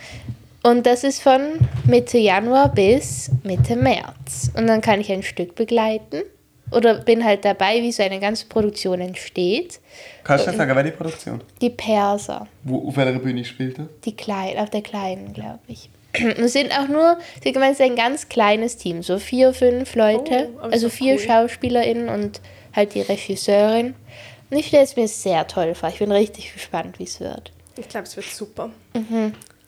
[0.64, 4.50] und das ist von Mitte Januar bis Mitte März.
[4.56, 6.22] Und dann kann ich ein Stück begleiten
[6.70, 9.80] oder bin halt dabei, wie so eine ganze Produktion entsteht.
[10.24, 11.42] Kannst du nicht sagen, welche Produktion?
[11.60, 12.48] Die Perser.
[12.62, 13.88] Wo, auf welcher Bühne spielt er?
[14.04, 15.90] Die kleinen, auf der kleinen, glaube ich.
[16.38, 19.94] Es sind auch nur, sie gemeint, es ist ein ganz kleines Team, so vier, fünf
[19.94, 20.48] Leute.
[20.56, 21.18] Oh, also vier cool.
[21.18, 22.40] SchauspielerInnen und
[22.74, 23.94] halt die Regisseurin.
[24.48, 25.90] Und ich stelle es mir sehr toll vor.
[25.90, 27.52] Ich bin richtig gespannt, wie es wird.
[27.76, 28.70] Ich glaube, es wird super.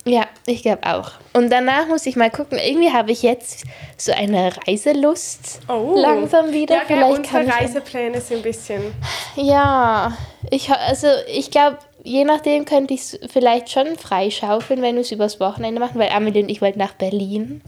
[0.08, 1.12] Ja, ich glaube auch.
[1.32, 2.58] Und danach muss ich mal gucken.
[2.64, 3.64] Irgendwie habe ich jetzt
[3.96, 6.76] so eine Reiselust langsam wieder.
[6.76, 6.78] Oh.
[6.78, 8.94] Ja, Vielleicht unsere kann ich Reisepläne sind ein bisschen...
[9.34, 10.16] Ja,
[10.50, 15.10] ich, also ich glaube, je nachdem könnte ich es vielleicht schon freischaufeln, wenn wir es
[15.10, 17.60] übers Wochenende machen, weil Amelie und ich wollten nach Berlin.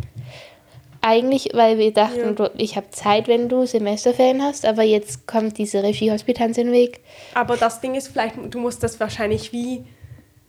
[1.01, 2.51] Eigentlich, weil wir dachten, Ja.
[2.57, 7.01] ich habe Zeit, wenn du Semesterferien hast, aber jetzt kommt diese Regiehospitanz in den Weg.
[7.35, 9.85] Aber das Ding ist vielleicht, du musst das wahrscheinlich wie...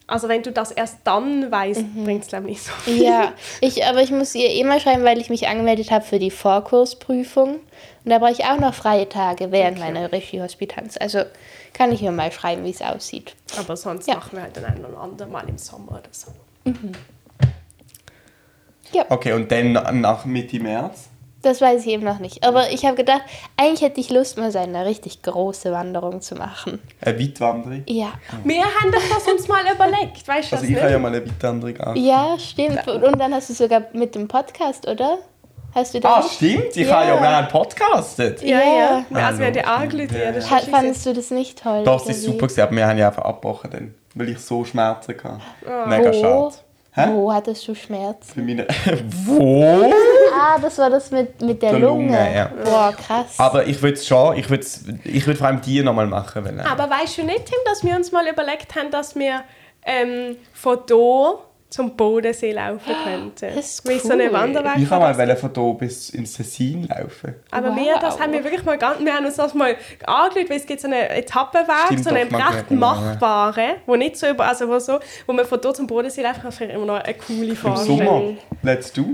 [0.10, 2.96] Also wenn du das erst dann weißt, bringt es glaube ich nicht so viel.
[2.96, 3.02] Mhm.
[3.04, 6.32] Ja, ich, aber ich muss ihr immer schreiben, weil ich mich angemeldet habe für die
[6.32, 7.56] Vorkursprüfung.
[8.06, 10.98] Und da brauche ich auch noch freie Tage während meiner Regiehospitanz.
[11.00, 11.24] Also
[11.74, 13.36] kann ich ihr mal schreiben, wie es aussieht.
[13.58, 14.16] Aber sonst Ja.
[14.16, 16.32] machen wir halt dann ein oder andermal im Sommer oder so.
[19.10, 21.09] Okay, und dann nach Mitte März?
[21.42, 22.44] Das weiß ich eben noch nicht.
[22.46, 23.22] Aber ich habe gedacht,
[23.56, 26.82] eigentlich hätte ich Lust, mal so eine richtig große Wanderung zu machen.
[27.00, 27.84] Eine Weitwanderung?
[27.88, 28.12] Ja.
[28.44, 31.08] Wir haben doch das uns mal überlegt, weißt du Also das ich habe ja mal
[31.16, 31.96] eine Weitwanderung an.
[31.96, 32.86] Ja, stimmt.
[32.88, 35.20] Und dann hast du sogar mit dem Podcast, oder?
[35.74, 36.34] Hast du Ah, das?
[36.34, 36.76] stimmt.
[36.76, 36.96] Ich Ja.
[36.98, 38.42] habe ja, wir haben podcastet.
[38.42, 39.06] Ja, Ja.
[39.10, 39.26] ja.
[39.26, 39.84] Also wir haben ja.
[40.12, 41.84] Ja, Ja, das fandest du das nicht toll?
[41.86, 44.40] Doch, es oder ist super gewesen, aber wir haben ja einfach abgebrochen dann, weil ich
[44.40, 45.40] so Schmerzen hatte.
[45.88, 46.20] Mega Wo?
[46.20, 46.56] schade.
[47.06, 47.12] Hä?
[47.14, 48.34] Wo hattest du Schmerzen?
[48.34, 48.68] Für meine...
[49.26, 49.92] Wo?
[50.34, 52.06] Ah, das war das mit, mit der, Der Lunge.
[52.06, 52.52] Lunge, ja.
[52.64, 53.36] Boah, krass.
[53.38, 54.66] Aber ich würde es schon, ich würde
[55.04, 56.60] ich würd vor allem die nochmal machen wollen.
[56.62, 59.42] Aber weißt du nicht, Tim, dass wir uns mal überlegt haben, dass wir
[59.86, 61.40] ähm, von hier
[61.70, 63.56] zum Bodensee laufen könnten?
[63.56, 64.34] Das ist Wie so eine cool.
[64.34, 64.72] Wanderweg.
[64.78, 67.36] ich kann mal von hier bis ins Tessin laufen.
[67.52, 68.22] Aber wir, das Wow.
[68.22, 70.88] haben wir wirklich mal ganz, wir haben uns das mal angeschaut, weil es gibt so
[70.88, 75.34] einen Etappenweg, Stimmt so einen recht machbaren, wo nicht so über, also wo so, wo
[75.34, 78.00] man von dort zum Bodensee laufen kann, immer noch eine coole Im Vorstellung.
[78.00, 78.34] Sommer.
[78.64, 79.06] Let's do.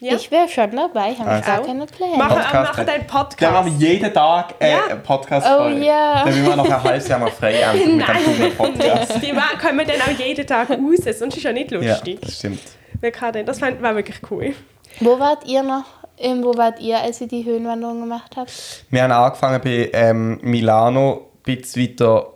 [0.00, 0.14] Ja.
[0.16, 1.46] Ich wäre schon dabei, haben Also.
[1.46, 2.16] gar keine Pläne.
[2.16, 2.52] Machen, Podcast.
[2.54, 3.66] wir machen einen Dann machen Podcast.
[3.80, 4.84] wir jeden Tag äh, Ja.
[4.86, 6.24] einen podcast Oh ja.
[6.24, 9.22] Dann müssen wir noch ein halbes Jahr mal frei mit dem dummen Podcast.
[9.22, 12.18] Die wa- können wir dann auch jeden Tag raus, sonst ist ja nicht Ja, lustig.
[12.22, 12.60] das stimmt.
[13.00, 13.44] Wer kann denn?
[13.46, 14.54] Das war war wirklich cool.
[15.00, 15.84] Wo wart ihr noch?
[16.18, 18.52] Ähm, wo wart ihr, als ihr die Höhenwanderung gemacht habt?
[18.90, 22.26] Wir haben angefangen bei ähm, Milano, ein bisschen weiter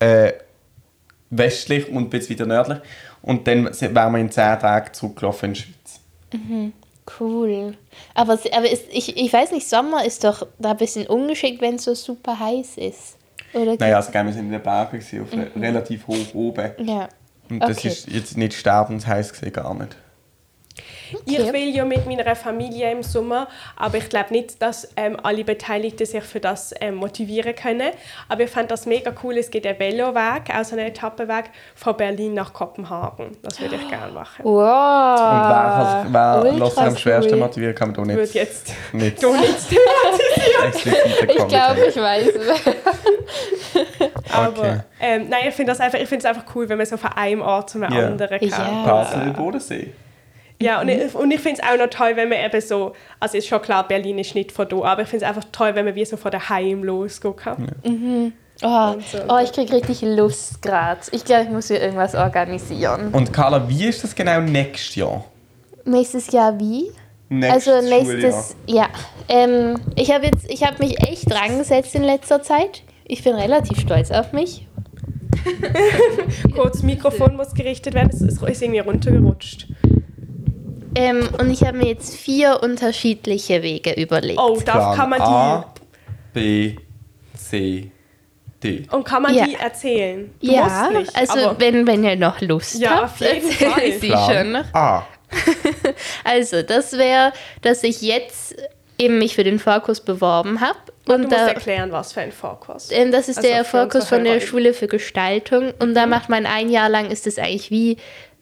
[0.00, 0.32] äh,
[1.30, 2.78] westlich und ein bisschen weiter nördlich.
[3.22, 6.00] Und dann wären wir in 10 Tagen zurückgelaufen in die Schweiz.
[7.20, 7.74] Cool.
[8.14, 11.76] Aber, aber ist, ich, ich weiß nicht, Sommer ist doch da ein bisschen ungeschickt, wenn
[11.76, 13.16] es so super heiß ist.
[13.54, 13.76] Oder?
[13.78, 16.72] Naja, also, gell, wir sind in den Bergen, auf re- relativ hoch oben.
[16.84, 17.08] Ja.
[17.48, 17.88] Und das Okay.
[17.88, 19.96] ist jetzt nicht sterbensheiß gewesen, gar nicht.
[21.24, 25.44] Ich will ja mit meiner Familie im Sommer, aber ich glaube nicht, dass ähm, alle
[25.44, 27.90] Beteiligten sich für das ähm, motivieren können.
[28.28, 29.36] Aber ich fand das mega cool.
[29.38, 33.36] Es gibt einen Veloweg, also einen Etappenweg von Berlin nach Kopenhagen.
[33.42, 34.44] Das würde ich gerne machen.
[34.44, 34.52] Wow.
[34.56, 37.38] Und wer, wer ultra lässt sich am schwersten cool.
[37.40, 39.72] motivieren, kann würde nicht, jetzt nicht hier nicht
[41.28, 42.28] Ich glaube, ich weiß.
[44.32, 44.80] Aber Okay.
[45.00, 47.12] ähm, nein, ich finde das einfach, ich finde es einfach cool, wenn man so von
[47.12, 48.06] einem Ort zu einem Ja.
[48.06, 48.84] anderen kann.
[48.84, 49.92] Basel, Bodensee.
[50.60, 53.36] Ja, und ich, und ich finde es auch noch toll, wenn man eben so, also
[53.36, 55.84] ist schon klar, Berlin ist nicht von da, aber ich finde es einfach toll, wenn
[55.84, 58.32] man wie so von daheim losgehen kann.
[58.62, 59.18] Oh, so.
[59.28, 61.00] oh ich kriege richtig Lust gerade.
[61.12, 63.10] Ich glaube, ich muss hier irgendwas organisieren.
[63.12, 65.24] Und Carla, wie ist das genau nächstes Jahr?
[65.84, 66.90] Nächstes Jahr wie?
[67.28, 68.88] Nächstes also nächstes, ja.
[69.28, 72.82] Ähm, ich habe jetzt, ich habe mich echt dran gesetzt in letzter Zeit.
[73.04, 74.66] Ich bin relativ stolz auf mich.
[76.54, 79.68] Kurz, das Mikrofon muss gerichtet werden, es ist ist irgendwie runtergerutscht.
[80.96, 84.38] Ähm, und ich habe mir jetzt vier unterschiedliche Wege überlegt.
[84.40, 85.74] Oh, da kann man A,
[86.32, 86.76] B,
[87.36, 87.90] C,
[88.62, 88.80] D.
[88.80, 89.44] die, und kann man Ja.
[89.46, 90.32] die erzählen?
[90.40, 94.00] Du ja, musst nicht, also aber wenn, wenn ihr noch Lust Ja, habt, erzähle ich
[94.00, 94.64] sie Plan schon.
[94.72, 95.06] A.
[96.24, 97.32] Also, das wäre,
[97.62, 98.54] dass ich jetzt
[98.98, 100.78] eben mich für den Vorkurs beworben habe.
[101.04, 102.88] du Und musst da, erklären, was für ein Vorkurs.
[102.90, 104.40] ähm, das ist Also der unsere von der.
[104.40, 105.72] Schule für Gestaltung.
[105.78, 107.98] Und da macht man ein Jahr lang, ist es eigentlich wie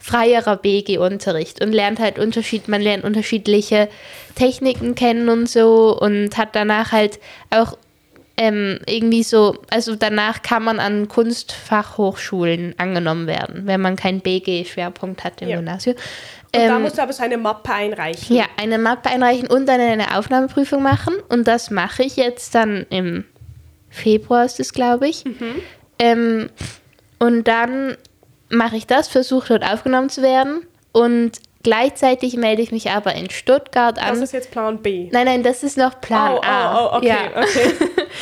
[0.07, 3.89] freierer BG-Unterricht und lernt halt Unterschied, man lernt unterschiedliche
[4.35, 7.79] Techniken kennen und so und hat danach halt auch
[8.37, 15.25] ähm, irgendwie so, also danach kann man an Kunstfachhochschulen angenommen werden, wenn man keinen BG-Schwerpunkt
[15.25, 15.57] hat im Ja.
[15.57, 15.97] Gymnasium.
[16.55, 18.37] Und da Ähm, musst du aber so eine Mappe einreichen.
[18.37, 21.15] ja, eine Mappe einreichen und dann eine Aufnahmeprüfung machen.
[21.31, 23.25] Und das mache ich jetzt dann im
[23.89, 25.25] Februar, ist es, glaube ich.
[25.99, 26.51] Ähm,
[27.19, 27.97] und dann
[28.51, 30.67] mache ich das, versuche dort aufgenommen zu werden.
[30.93, 31.33] Und
[31.63, 34.11] gleichzeitig melde ich mich aber in Stuttgart an.
[34.11, 35.09] Das ist jetzt Plan B.
[35.13, 36.87] nein, nein, das ist noch Plan oh, A.
[36.87, 37.43] oh, oh, okay, Ja.
[37.43, 37.73] okay.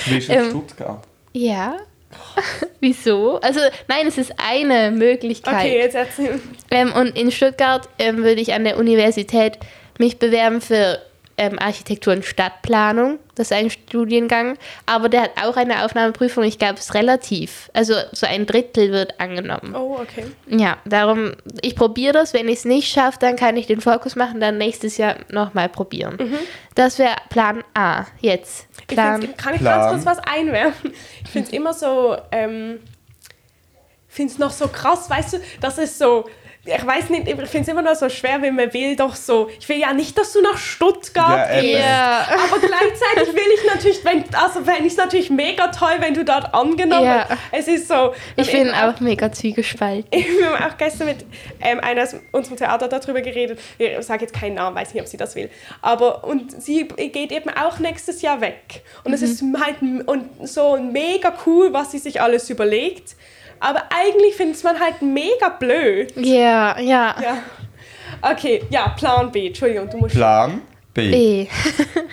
[0.07, 1.03] Du bist in Stuttgart.
[1.33, 1.77] ja.
[2.81, 3.41] Wieso?
[3.41, 5.55] Also, nein, es ist eine Möglichkeit.
[5.55, 6.41] Okay, jetzt erzähl.
[6.71, 9.59] Ähm, und in Stuttgart ähm, würde ich an der Universität
[9.99, 11.01] mich bewerben für
[11.37, 13.19] ähm, Architektur und Stadtplanung.
[13.35, 14.59] Das ist ein Studiengang.
[14.87, 16.45] Aber der hat auch eine Aufnahmeprüfung.
[16.45, 17.71] Ich glaube, es ist relativ.
[17.73, 19.75] Also so ein Drittel wird angenommen.
[19.75, 20.27] Oh, okay.
[20.49, 22.35] Ja, darum, ich probiere das.
[22.35, 25.69] Wenn ich es nicht schaffe, dann kann ich den Fokus machen, dann nächstes Jahr nochmal
[25.69, 26.19] probieren.
[26.75, 28.05] Das wäre Plan A.
[28.21, 28.67] Jetzt.
[28.81, 29.23] Ich Plan.
[29.23, 29.81] find's, kann ich Plan.
[29.81, 30.93] ganz kurz was einwerfen?
[31.25, 32.81] Ich finde es immer so, ähm,
[34.09, 36.29] ich finde es noch so krass, weißt du, dass es so,
[36.65, 39.51] ich weiß nicht, ich finde es immer noch so schwer, wenn man will doch so,
[39.59, 42.27] ich will ja nicht, dass du nach Stuttgart Ja, gehst, Ja.
[42.29, 46.25] aber gleichzeitig will ich natürlich, wenn, also fände ich es natürlich mega toll, wenn du
[46.25, 47.27] dort angenommen Ja.
[47.51, 48.15] Es ist so.
[48.37, 50.07] Ich bin auch mega zwiegespalten.
[50.13, 51.25] wir haben auch gestern mit
[51.61, 53.59] ähm, einer aus unserem Theater darüber geredet.
[53.79, 55.51] Ich sage jetzt keinen Namen, weiß nicht, ob sie das will.
[55.81, 58.83] Aber und sie geht eben auch nächstes Jahr weg.
[59.03, 63.17] Und es ist halt und so mega cool, was sie sich alles überlegt.
[63.63, 66.13] Aber eigentlich findet man halt mega blöd.
[66.17, 67.15] Ja, ja.
[67.23, 67.43] Ja.
[68.21, 69.47] Okay, ja, Plan B.
[69.47, 70.15] Entschuldigung, du musst.
[70.15, 70.63] Plan
[70.95, 71.11] B.
[71.11, 71.47] B.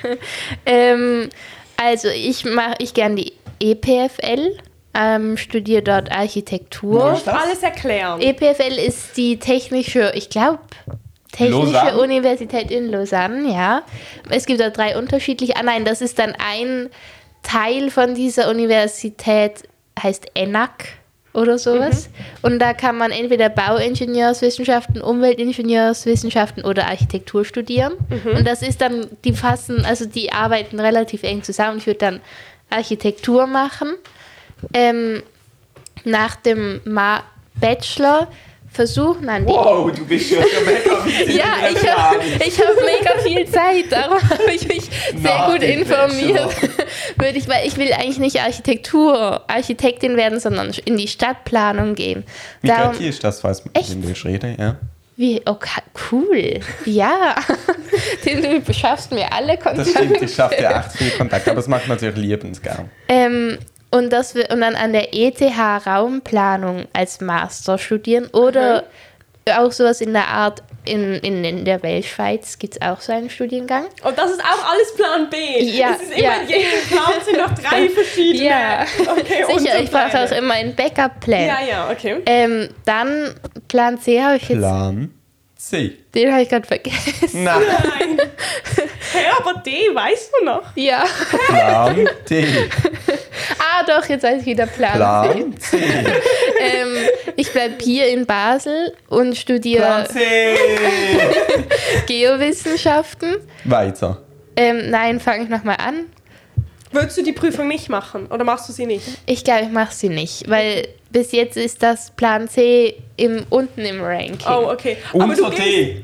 [0.65, 1.29] ähm,
[1.75, 4.57] also ich mache ich gern die EPFL,
[4.93, 7.19] ähm, studiere dort Architektur.
[7.25, 7.27] das?
[7.27, 8.21] Alles erklären.
[8.21, 10.59] EPFL ist die technische, ich glaube,
[11.31, 12.01] Technische Lausanne?
[12.01, 13.83] Universität in Lausanne, ja.
[14.29, 15.55] Es gibt da drei unterschiedliche.
[15.55, 16.89] Ah nein, das ist dann ein
[17.43, 19.63] Teil von dieser Universität,
[20.01, 20.98] heißt ENAC
[21.39, 22.09] oder sowas.
[22.41, 27.93] Und da kann man entweder Bauingenieurswissenschaften, Umweltingenieurswissenschaften oder Architektur studieren.
[28.37, 31.77] Und das ist dann, die fassen, also die arbeiten relativ eng zusammen.
[31.79, 32.21] Ich würde dann
[32.69, 33.89] Architektur machen.
[34.73, 35.23] Ähm,
[36.03, 37.23] nach dem Ma
[37.55, 38.27] Bachelor
[38.72, 43.20] versuchen an die Wow, du bist ja schon mega in ja, ich habe hab mega
[43.24, 46.55] viel Zeit, darum habe ich mich sehr Nach gut informiert.
[47.17, 52.24] Würde ich, weil ich will eigentlich nicht Architektur, Architektin werden, sondern in die Stadtplanung gehen.
[52.61, 53.89] Wie Darum, Götti ist das, weiß man, Echt?
[53.91, 54.76] ich rede, ja.
[55.15, 56.59] wie, okay, cool.
[56.86, 57.36] Ja,
[58.24, 59.91] du beschaffst mir alle Das Kontakte.
[59.91, 62.89] stimmt, ich schaffe ja echt viel Kontakt, aber das macht man natürlich liebensgern.
[63.07, 63.57] Ähm,
[63.91, 65.41] und, das, wir- und dann an der ETH
[65.85, 68.83] Raumplanung als Master studieren oder
[69.57, 73.29] auch sowas in der Art, in, in, in der Weltschweiz gibt es auch so einen
[73.29, 73.85] Studiengang.
[74.03, 75.63] Und das ist auch alles Plan B.
[75.63, 76.33] Ja, es ist immer, ja.
[76.41, 78.49] in jedem Plan sind noch drei verschiedene.
[78.49, 81.45] Ja, okay, sicher, ich brauche auch immer einen Backup-Plan.
[81.47, 82.17] Ja, ja, okay.
[82.25, 83.33] Ähm, dann
[83.67, 85.13] Plan C habe ich jetzt, Plan
[85.70, 85.97] C.
[86.15, 87.43] den habe ich gerade vergessen.
[87.43, 88.22] Nein, Nein.
[89.11, 90.63] Hey, aber D weißt du noch?
[90.76, 91.03] Ja.
[91.47, 92.45] Plan D.
[93.57, 94.97] Ah, doch, jetzt weiß ich wieder Plan, C.
[94.99, 95.78] Plan C.
[96.61, 96.95] Ähm,
[97.36, 100.55] ich bleibe hier in Basel und studiere C.
[102.07, 103.38] Geowissenschaften.
[103.63, 104.22] Weiter.
[104.55, 106.05] Ähm, nein, fange ich nochmal an.
[106.91, 109.05] Würdest du die Prüfung nicht machen oder machst du sie nicht?
[109.25, 113.81] Ich glaube, ich mache sie nicht, weil bis jetzt ist das Plan C im, unten
[113.81, 114.37] im Ranking.
[114.47, 114.97] Oh, okay.
[115.13, 116.01] Aber Unter du, gehst.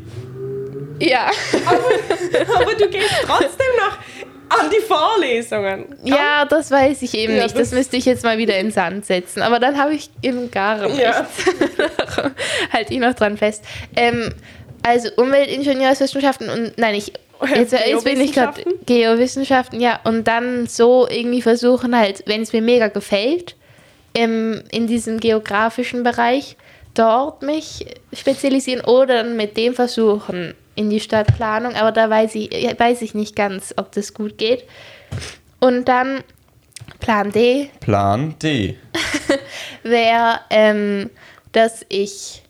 [0.99, 1.29] Ja.
[2.55, 3.97] aber du gehst trotzdem noch
[4.59, 5.95] an die Vorlesungen.
[6.03, 7.55] ja, das weiß ich eben Ja, nicht.
[7.55, 9.41] Das das- müsste ich jetzt mal wieder in den Sand setzen.
[9.41, 10.99] Aber dann habe ich eben gar nichts.
[10.99, 11.27] Ja.
[12.71, 13.63] Halte ich noch dran fest.
[13.95, 14.33] Ähm,
[14.83, 17.11] also Umweltingenieurswissenschaften und nein, ich
[17.55, 19.79] jetzt, jetzt bin ich gerade Geowissenschaften?
[19.79, 23.55] Ja, und dann so irgendwie versuchen halt, wenn es mir mega gefällt,
[24.13, 26.57] ähm, in diesem geografischen Bereich
[26.93, 32.49] dort mich spezialisieren oder dann mit dem versuchen in die Stadtplanung, aber da weiß ich,
[32.51, 34.65] weiß ich nicht ganz, ob das gut geht.
[35.59, 36.23] Und dann
[36.99, 38.77] Plan D, Plan D.
[39.83, 41.09] wäre, ähm,
[41.51, 42.43] dass ich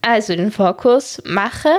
[0.00, 1.70] also den Vorkurs mache,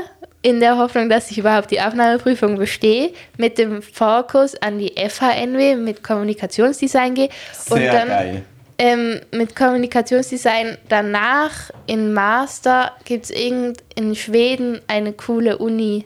[0.44, 5.76] in der Hoffnung, dass ich überhaupt die Aufnahmeprüfung bestehe, mit dem Vorkurs an die FHNW
[5.78, 8.42] mit Kommunikationsdesign gehe Sehr und dann geil.
[8.78, 16.06] ähm, mit Kommunikationsdesign danach in Master gibt es irgend in Schweden eine coole Uni,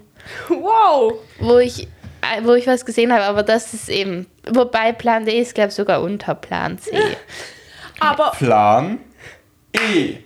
[0.49, 1.13] Wow.
[1.39, 1.83] wo ich
[2.21, 5.69] äh, wo ich was gesehen habe, aber das ist eben, wobei Plan D ist, glaube
[5.69, 6.91] ich, sogar unter Plan C.
[7.99, 8.99] Aber Plan
[9.73, 10.17] E.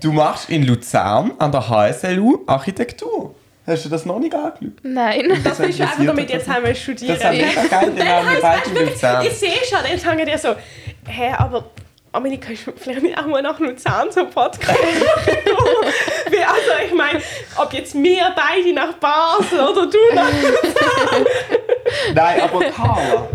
[0.00, 3.34] Du machst in Luzern an der HSLU Architektur.
[3.66, 4.72] Hast du das noch nicht angeschaut?
[4.82, 5.40] Nein.
[5.44, 7.18] das willst du einfach damit jetzt einmal studieren.
[7.20, 9.26] Das ist mega geil, den haben wir beide in Luzern.
[9.26, 10.56] Ich sehe schon, dann sagen die so,
[11.06, 11.66] hä, aber
[12.12, 14.70] Amelie, kannst du vielleicht nicht auch mal nach Luzern zum Podcast
[16.30, 17.20] Wie, Also ich meine,
[17.56, 20.30] ob jetzt wir beide nach Basel oder du nach
[22.14, 23.28] Nein, aber Carla,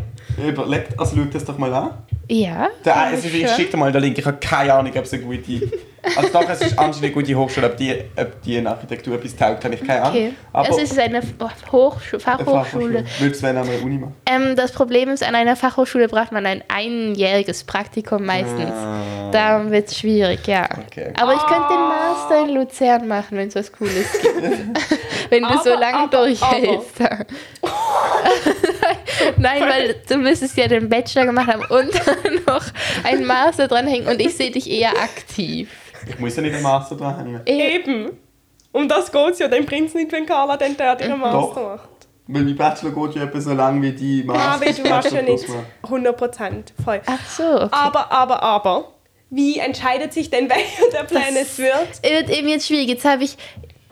[0.45, 1.91] überlegt, also schau das doch mal an.
[2.29, 2.69] Ja.
[2.83, 5.13] Der, also ich ich schicke dir mal den Link, ich habe keine Ahnung, ob es
[5.13, 5.69] eine gute...
[6.15, 9.35] Also doch, es ist anscheinend eine gute Hochschule, ob die, ob die in Architektur etwas
[9.35, 10.15] taugt, habe ich keine Ahnung.
[10.15, 10.33] Okay.
[10.53, 11.21] Aber es ist eine
[11.71, 13.05] Hochschu eine Fachhochschule.
[13.19, 14.15] Willst du wenn an einer Uni machen?
[14.27, 18.69] Ähm, das Problem ist, an einer Fachhochschule braucht man ein einjähriges Praktikum meistens.
[18.69, 19.31] Ah.
[19.31, 20.69] Darum wird es schwierig, ja.
[20.85, 21.11] Okay.
[21.19, 24.43] Aber ich könnte den Master in Luzern machen, wenn es was Cooles gibt.
[25.31, 26.99] wenn du so Aber, lange aber, durchhältst.
[29.37, 32.63] Nein, weil du müsstest ja den Bachelor gemacht haben und dann noch
[33.03, 35.69] einen Master dranhängen und ich sehe dich eher aktiv.
[36.07, 37.41] Ich muss ja nicht einen Master dranhängen.
[37.45, 38.17] Eben.
[38.71, 41.55] Um das geht es ja dann Prinz nicht, wenn Carla dann dort ihren Master Doch.
[41.77, 41.89] macht.
[42.27, 44.65] Weil mein Bachelor geht ja etwa so lang wie die Ah, Master.
[44.65, 47.01] weil du machst ja nicht Bachelor plus 100% voll.
[47.05, 47.67] Ach so, okay.
[47.71, 48.91] Aber, aber, aber,
[49.29, 51.87] wie entscheidet sich denn, welcher der Pläne es wird?
[52.01, 52.87] Es wird eben jetzt schwierig.
[52.89, 53.37] Jetzt habe ich,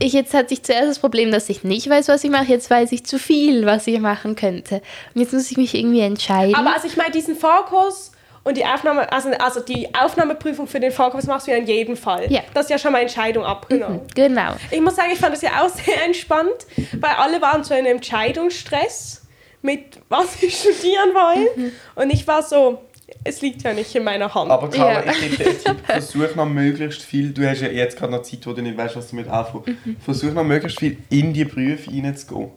[0.04, 2.46] ich, jetzt hatte ich zuerst das Problem, dass ich nicht weiß, was ich mache.
[2.46, 4.82] Jetzt weiß ich zu viel, was ich machen könnte.
[5.14, 6.56] Und jetzt muss ich mich irgendwie entscheiden.
[6.56, 8.12] Aber also ich meine, diesen Vorkurs
[8.44, 11.96] und die Aufnahme, also, also die Aufnahmeprüfung für den Vorkurs machst du ja in jedem
[11.96, 12.32] Fall.
[12.32, 12.42] Ja.
[12.54, 14.02] Das ist ja schon mal Entscheidung abgenommen.
[14.14, 14.56] genau.
[14.70, 16.68] Ich muss sagen, ich fand das ja auch sehr entspannt,
[17.00, 19.22] weil alle waren so in einem Entscheidungsstress
[19.62, 21.72] mit was sie studieren wollen.
[21.96, 22.82] Und ich war so,
[23.24, 24.52] es liegt ja nicht in meiner Hand.
[24.52, 25.12] Aber Carla, Ja.
[25.12, 25.78] ich einen Tipp.
[25.86, 27.32] Versuch noch möglichst viel.
[27.34, 29.68] Du hast ja jetzt gerade noch Zeit, wo du nicht weißt, was du mit anfängst.
[29.86, 29.98] Mhm.
[30.00, 32.52] Versuch noch möglichst viel in die Berufe reinzugehen.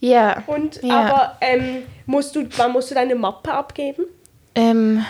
[0.00, 0.42] Ja.
[0.46, 1.00] Und, Ja.
[1.00, 4.04] aber ähm, musst du, wann musst du deine Mappe abgeben?
[4.54, 5.04] Ähm.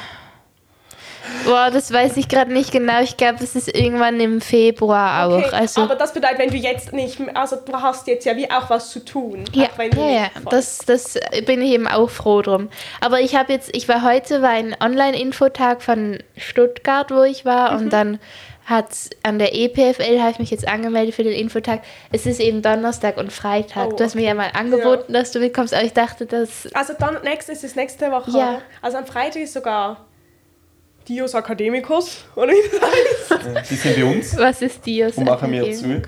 [1.45, 3.01] Boah, das weiß ich gerade nicht genau.
[3.03, 5.39] Ich glaube, es ist irgendwann im Februar auch.
[5.39, 8.51] Okay, Also, aber das bedeutet, wenn du jetzt nicht, also du hast jetzt ja wie
[8.51, 9.45] auch was zu tun.
[9.53, 12.69] ja, ja, ja, das, das bin ich eben auch froh drum.
[13.01, 17.73] Aber ich habe jetzt, ich war heute, war ein Online-Infotag von Stuttgart, wo ich war
[17.73, 17.79] Mhm.
[17.79, 18.19] und dann
[18.67, 18.87] hat
[19.23, 21.83] an der EPFL, habe ich mich jetzt angemeldet für den Infotag.
[22.13, 23.93] Es ist eben Donnerstag und Freitag.
[23.93, 26.95] Oh, du hast mir ja mal angeboten, dass du mitkommst, aber ich dachte, dass Also
[26.99, 28.31] dann nächst, ist nächste Woche.
[28.31, 28.59] Ja.
[28.81, 30.07] Also am Freitag ist sogar
[31.09, 32.81] Dios Academicus, oder wie das
[33.53, 33.71] heißt.
[33.71, 34.37] Die sind bei uns.
[34.37, 35.17] was ist Dios?
[35.17, 35.63] Und machen wir?
[35.65, 36.07] Die sind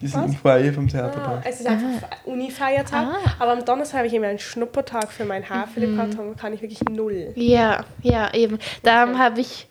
[0.00, 0.14] Was?
[0.14, 1.44] im Foyer vom Ah, Theaterpark.
[1.46, 3.06] es ist einfach Uni-Feiertag.
[3.06, 3.18] Ah.
[3.38, 6.36] Aber am Donnerstag habe ich immer einen Schnuppertag für meinen Haarfilipkarton.
[6.36, 7.32] kann ich wirklich null.
[7.34, 8.58] Ja, ja, eben.
[8.82, 9.18] Darum Okay.
[9.22, 9.66] habe ich,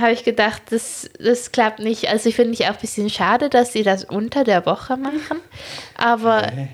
[0.00, 2.08] habe ich gedacht, das, das klappt nicht.
[2.08, 5.40] Also ich finde ich auch ein bisschen schade, dass sie das unter der Woche machen.
[5.98, 6.68] Aber Hä?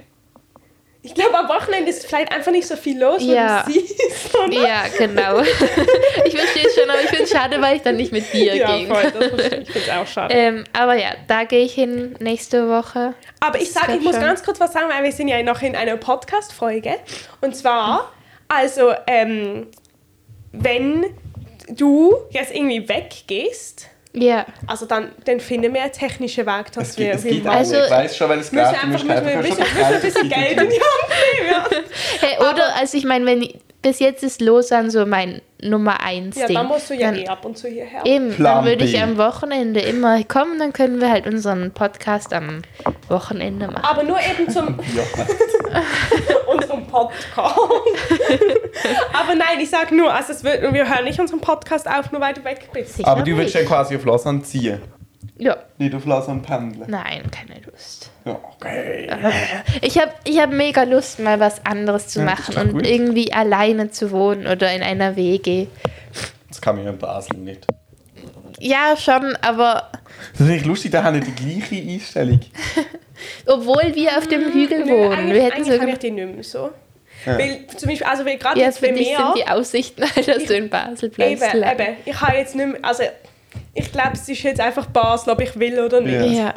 [1.09, 3.63] Ich glaube, am Wochenende ist vielleicht einfach nicht so viel los, wo Ja.
[3.63, 4.35] du siehst.
[4.37, 4.53] Oder?
[4.53, 5.41] ja, genau.
[6.25, 8.55] ich verstehe es schon, aber ich finde es schade, weil ich dann nicht mit dir
[8.55, 8.89] Ja, ging.
[8.89, 9.69] voll, das verstehe ich.
[9.69, 10.35] Ich finde es auch schade.
[10.35, 13.15] Ähm, aber ja, da gehe ich hin nächste Woche.
[13.41, 14.23] Aber ich sage, ich muss schon.
[14.25, 16.97] ganz kurz was sagen, weil wir sind ja noch in einer Podcast-Folge.
[17.41, 18.13] Und zwar,
[18.49, 19.69] also, ähm,
[20.53, 21.07] wenn
[21.69, 23.89] du jetzt irgendwie weggehst,
[24.19, 27.47] Ja, also dann, dann finden wir einen technischen Weg, dass Es wir es wie gibt
[27.47, 27.85] Also-.
[27.85, 28.83] Ich weiß schon, weil es müssen geht.
[28.83, 29.62] Du einfach müssen einfach müssen
[29.95, 31.09] ein bisschen Geld in die Hand
[31.39, 31.51] nehmen.
[31.51, 31.66] Ja,
[32.21, 33.49] hey, oder, also ich meine, wenn
[33.83, 36.57] bis jetzt ist Lausanne so mein Nummer eins ja Ding.
[36.57, 38.05] dann musst du ja dann, eh ab und zu hierher.
[38.05, 42.33] Eben, Plan dann würde ich am Wochenende immer kommen, dann können wir halt unseren Podcast
[42.33, 42.62] am
[43.09, 43.85] Wochenende machen.
[43.85, 45.03] Aber nur eben zum Ja.
[46.89, 47.36] Podcast.
[49.12, 52.20] Aber nein, ich sage nur, also es wird, wir hören nicht unseren Podcast auf, nur
[52.20, 52.95] weil du weg bist.
[52.97, 54.80] Sicher Aber du willst ja quasi auf Lausanne ziehen.
[55.41, 56.91] Ja, Nicht auf Lausanne pendeln.
[56.91, 58.11] nein, keine Lust.
[58.24, 59.09] Ja, okay.
[59.82, 62.86] Ich habe ich hab mega Lust, mal was anderes zu Ja, machen und gut.
[62.86, 65.68] irgendwie alleine zu wohnen oder in einer WG.
[66.49, 67.66] Das kann man in Basel nicht.
[68.61, 69.91] Ja, schon, aber
[70.33, 72.41] Das ist echt lustig, da haben wir die gleiche Einstellung.
[73.47, 75.13] obwohl wir auf dem Hügel Nö, wohnen.
[75.13, 76.71] eigentlich, Wir hätten eigentlich so kann ich die nicht mehr so.
[77.27, 77.39] Ja.
[77.39, 79.05] Weil zum Beispiel, also weil gerade ja, jetzt für bei mir...
[79.05, 81.43] sind die Aussichten, halt, dass du in Basel bleibst.
[81.43, 81.73] Eben, lang.
[81.79, 81.97] eben.
[82.05, 83.03] Ich habe jetzt nicht mehr, also
[83.75, 86.39] ich glaube, es ist jetzt einfach Basel, ob ich will oder nicht.
[86.39, 86.55] Ja.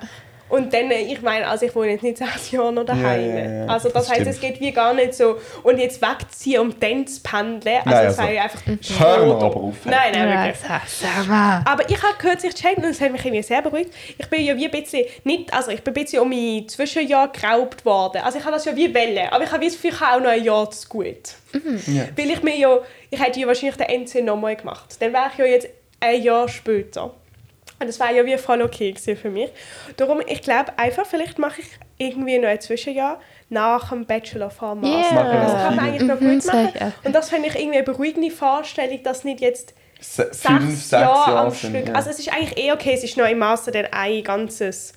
[0.51, 3.29] Und dann, äh, ich meine, also ich wohne jetzt nicht sechs Jahre noch daheim.
[3.29, 5.37] Ja, ja, ja, also das, das heißt, es geht wie gar nicht so.
[5.63, 8.61] Und jetzt wegziehen, um dann zu pendeln, also Nein, das also, einfach
[8.99, 9.75] Hör mal aber auf.
[9.85, 11.09] Nein, nein, wirklich.
[11.65, 13.93] Aber ich habe kürzlich gecheckt und das hat mich irgendwie sehr beruhigt.
[14.17, 17.29] Ich bin ja wie ein bisschen, nicht, also ich bin ein bisschen um mein Zwischenjahr
[17.29, 18.21] geraubt worden.
[18.21, 20.17] Also ich habe das ja wie Welle, aber ich habe wie das Gefühl, ich habe
[20.17, 21.35] auch noch ein Jahr zu gut.
[21.87, 22.07] Ja.
[22.15, 22.77] Weil ich mir ja,
[23.09, 24.97] ich hätte ja wahrscheinlich den NC nochmal gemacht.
[24.99, 25.67] Dann wäre ich ja jetzt
[26.01, 27.13] ein Jahr später.
[27.81, 29.49] Und das wäre ja wie voll okay für mich.
[29.97, 31.67] Darum, ich glaube einfach, vielleicht mache ich
[31.97, 33.19] irgendwie noch ein Zwischenjahr
[33.49, 35.15] nach dem Bachelor vor dem Master.
[35.15, 35.43] Yeah.
[35.43, 36.93] Das kann man eigentlich noch Mhm, gut machen.
[37.03, 40.91] Und das finde ich irgendwie eine beruhigende Vorstellung, dass nicht jetzt Se sechs, fünf, sechs
[40.91, 41.75] Jahre Jahre am sind.
[41.75, 41.87] Stück.
[41.89, 41.93] Ja.
[41.95, 44.93] Also es ist eigentlich eh okay, es ist noch im Master dann ein ganzes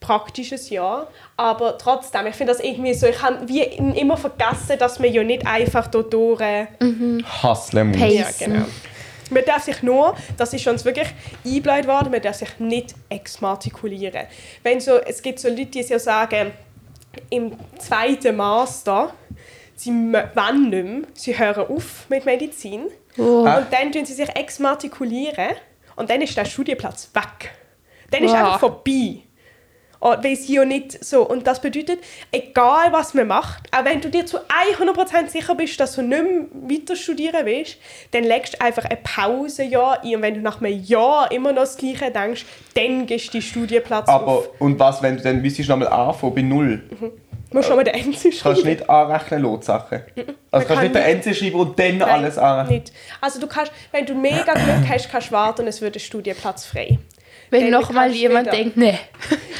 [0.00, 5.00] praktisches Jahr, aber trotzdem, ich finde das irgendwie so, ich habe wie immer vergessen, dass
[5.00, 6.40] man ja nicht einfach dort durch...
[7.42, 7.96] Hustlen muss.
[7.98, 8.64] Pay- Ja, genau.
[9.30, 11.08] Man darf sich nur, das ist uns wirklich
[11.44, 14.26] eingebläut worden, man darf sich nicht exmatrikulieren.
[14.62, 16.52] Wenn so, es gibt so Leute, die so sagen,
[17.30, 19.12] im zweiten Master,
[19.74, 22.86] sie wollen nicht mehr, sie hören auf mit Medizin
[23.20, 23.40] Oh.
[23.42, 25.56] Und dann tun sie sich exmatrikulieren
[25.96, 27.50] und dann ist der Studienplatz weg.
[28.12, 28.38] Dann ist Wow.
[28.38, 29.22] einfach vorbei.
[30.00, 31.22] Oh, weil sie ja nicht so.
[31.28, 31.98] Und das bedeutet,
[32.30, 36.22] egal was man macht, auch wenn du dir zu 100% sicher bist, dass du nicht
[36.22, 36.42] mehr
[36.78, 37.78] weiter studieren willst,
[38.12, 40.14] dann legst du einfach ein Pausenjahr ein.
[40.16, 43.42] Und wenn du nach einem Jahr immer noch das Gleiche denkst, dann gehst du den
[43.42, 44.48] Studienplatz Aber, auf.
[44.60, 46.82] und was, wenn du dann müsstest nochmal anfangen bei Null?
[47.50, 48.68] Du musst nochmal den NC Kannst du schreiben.
[48.68, 50.02] nicht anrechnen, Lotsachen?
[50.50, 52.78] Also kannst nicht den NC schreiben und dann Nein, alles anrechnen?
[52.78, 52.92] nicht.
[53.20, 56.00] Also du kannst, wenn du mega Glück hast, kannst du warten und es wird ein
[56.00, 56.98] Studienplatz frei.
[57.50, 58.98] Wenn Dann noch mal kannst du jemand denkt, nee.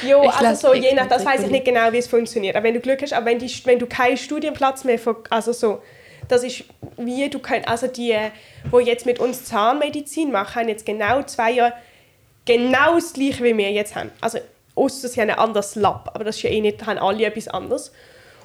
[0.07, 2.55] Jo, Ich also so je nach, das weiß ich nicht genau, wie es funktioniert.
[2.57, 4.99] Aber wenn du Glück hast, aber wenn, die, wenn du keinen Studienplatz mehr,
[5.31, 5.83] also so,
[6.29, 6.65] das ist
[6.99, 8.15] wie du könnt, also die,
[8.71, 11.73] wo jetzt mit uns Zahnmedizin machen, haben jetzt genau zwei Jahre
[12.45, 14.11] genau das gleiche wie wir jetzt haben.
[14.21, 14.39] Also
[14.75, 17.49] ausser sie haben ein anderes Lab, aber das ist ja eh nicht, haben alle etwas
[17.49, 17.93] anderes.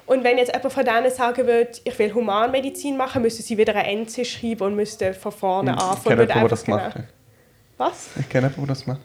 [0.06, 3.74] Und wenn jetzt jemand von denen sagen würde, ich will Humanmedizin machen, müssen sie wieder
[3.74, 6.04] ein NC schreiben und müssten von vorne Hm, Ich anfangen.
[6.04, 6.94] kenne jemanden, der das genau- hat.
[7.78, 8.06] Was?
[8.20, 9.00] Ich kenne jemanden, der das macht.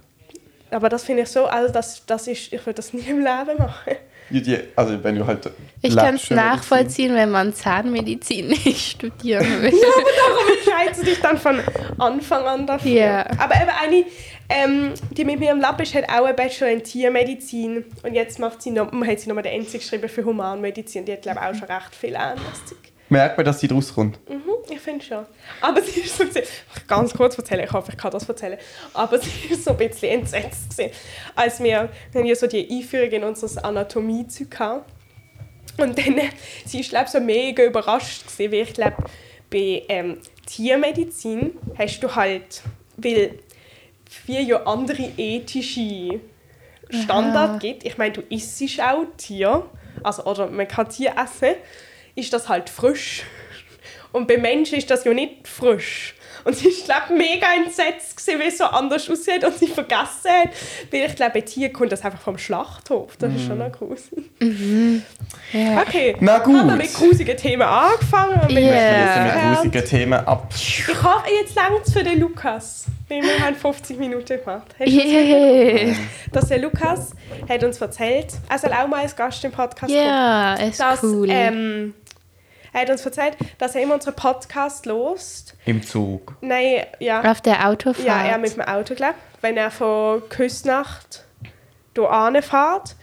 [0.72, 3.58] Aber das finde ich so, also das, das ist, ich würde das nie im Leben
[3.58, 3.96] machen.
[4.30, 5.50] Ja, die, also wenn du halt
[5.82, 9.72] Ich kann es nachvollziehen, wenn man Zahnmedizin nicht studieren will.
[9.72, 11.60] Darum entscheidest du dich dann von
[11.98, 12.92] Anfang an dafür.
[12.92, 13.26] Ja.
[13.38, 14.06] Aber eben eine,
[14.50, 17.86] ähm, die mit mir im Lab ist, hat auch einen Bachelor in Tiermedizin.
[18.04, 21.06] Und jetzt macht sie noch, hat sie nochmal den NC geschrieben für Humanmedizin.
[21.06, 22.78] Die hat, glaube ich, auch schon recht viel Zeug.
[23.10, 24.20] Merkt man, dass die draus kommt?
[24.30, 25.26] Mhm, ich finde schon.
[25.62, 26.48] Aber sie ist so gewesen,
[26.88, 28.58] ganz kurz erzählen, ich hoffe, ich kann das erzählen.
[28.94, 30.92] Aber sie ist so ein bisschen entsetzt gewesen,
[31.36, 34.86] als wir, wir haben ja so die Einführung in unser Anatomie-Zeug hatten.
[35.78, 36.16] Und dann,
[36.66, 38.98] sie ist glaube so mega überrascht gewesen, weil ich glaube,
[39.50, 42.62] bei ähm, Tiermedizin hast du halt,
[42.98, 43.40] weil
[44.26, 46.20] wie ja andere ethische
[46.90, 47.84] Standard gibt.
[47.84, 49.66] Ich meine, du isst auch Tier,
[50.04, 51.56] also oder man kann Tier essen,
[52.20, 53.24] ist das halt frisch.
[54.12, 56.16] Und bei Menschen ist das ja nicht frisch.
[56.46, 60.32] Und sie ist, glaube mega entsetzt gewesen, wie es so anders aussieht und sie vergessen
[60.32, 60.50] hat.
[60.90, 63.18] Weil ich glaube, bei Tieren kommt das einfach vom Schlachthof.
[63.18, 64.32] Das ist schon noch grusig.
[65.52, 65.82] Ja.
[65.82, 66.58] Okay, Na gut.
[66.58, 68.50] haben wir mit grusigen Themen angefangen und.
[68.50, 69.54] Wir mit yeah.
[69.56, 70.52] grusigen Themen ab.
[70.56, 72.86] Ich hoffe, jetzt langt es für den Lukas.
[73.10, 74.68] Weil wir haben 50 Minuten gemacht.
[74.80, 75.96] Hast Yeah.
[76.32, 77.12] dass der Lukas
[77.50, 81.28] hat uns erzählt, er soll auch mal als Gast im Podcast Ja, ist dass, cool.
[81.30, 81.96] ähm,
[82.74, 85.56] er hat uns erzählt, dass er immer unseren Podcast lost.
[85.66, 86.36] Im Zug.
[86.42, 88.06] Nein, ja, Auf der Autofahrt.
[88.08, 91.24] ja, er mit dem Auto, glaube wenn er von Küstnacht
[91.96, 92.96] hier fährt.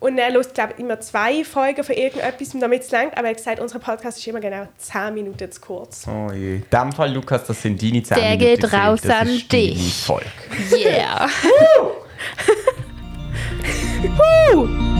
[0.00, 3.12] Und er lost, glaube immer zwei Folgen von irgendetwas, damit es langt.
[3.16, 6.08] Aber er hat gesagt, unser Podcast ist immer genau 10 Minuten zu kurz.
[6.08, 6.56] Oh je.
[6.56, 8.38] In dem Fall, Lukas, das sind deine 10 Der Minuten.
[8.40, 8.74] geht gewesen.
[8.80, 9.94] raus das an dich.
[10.04, 10.26] Folge.
[10.76, 11.28] Yeah.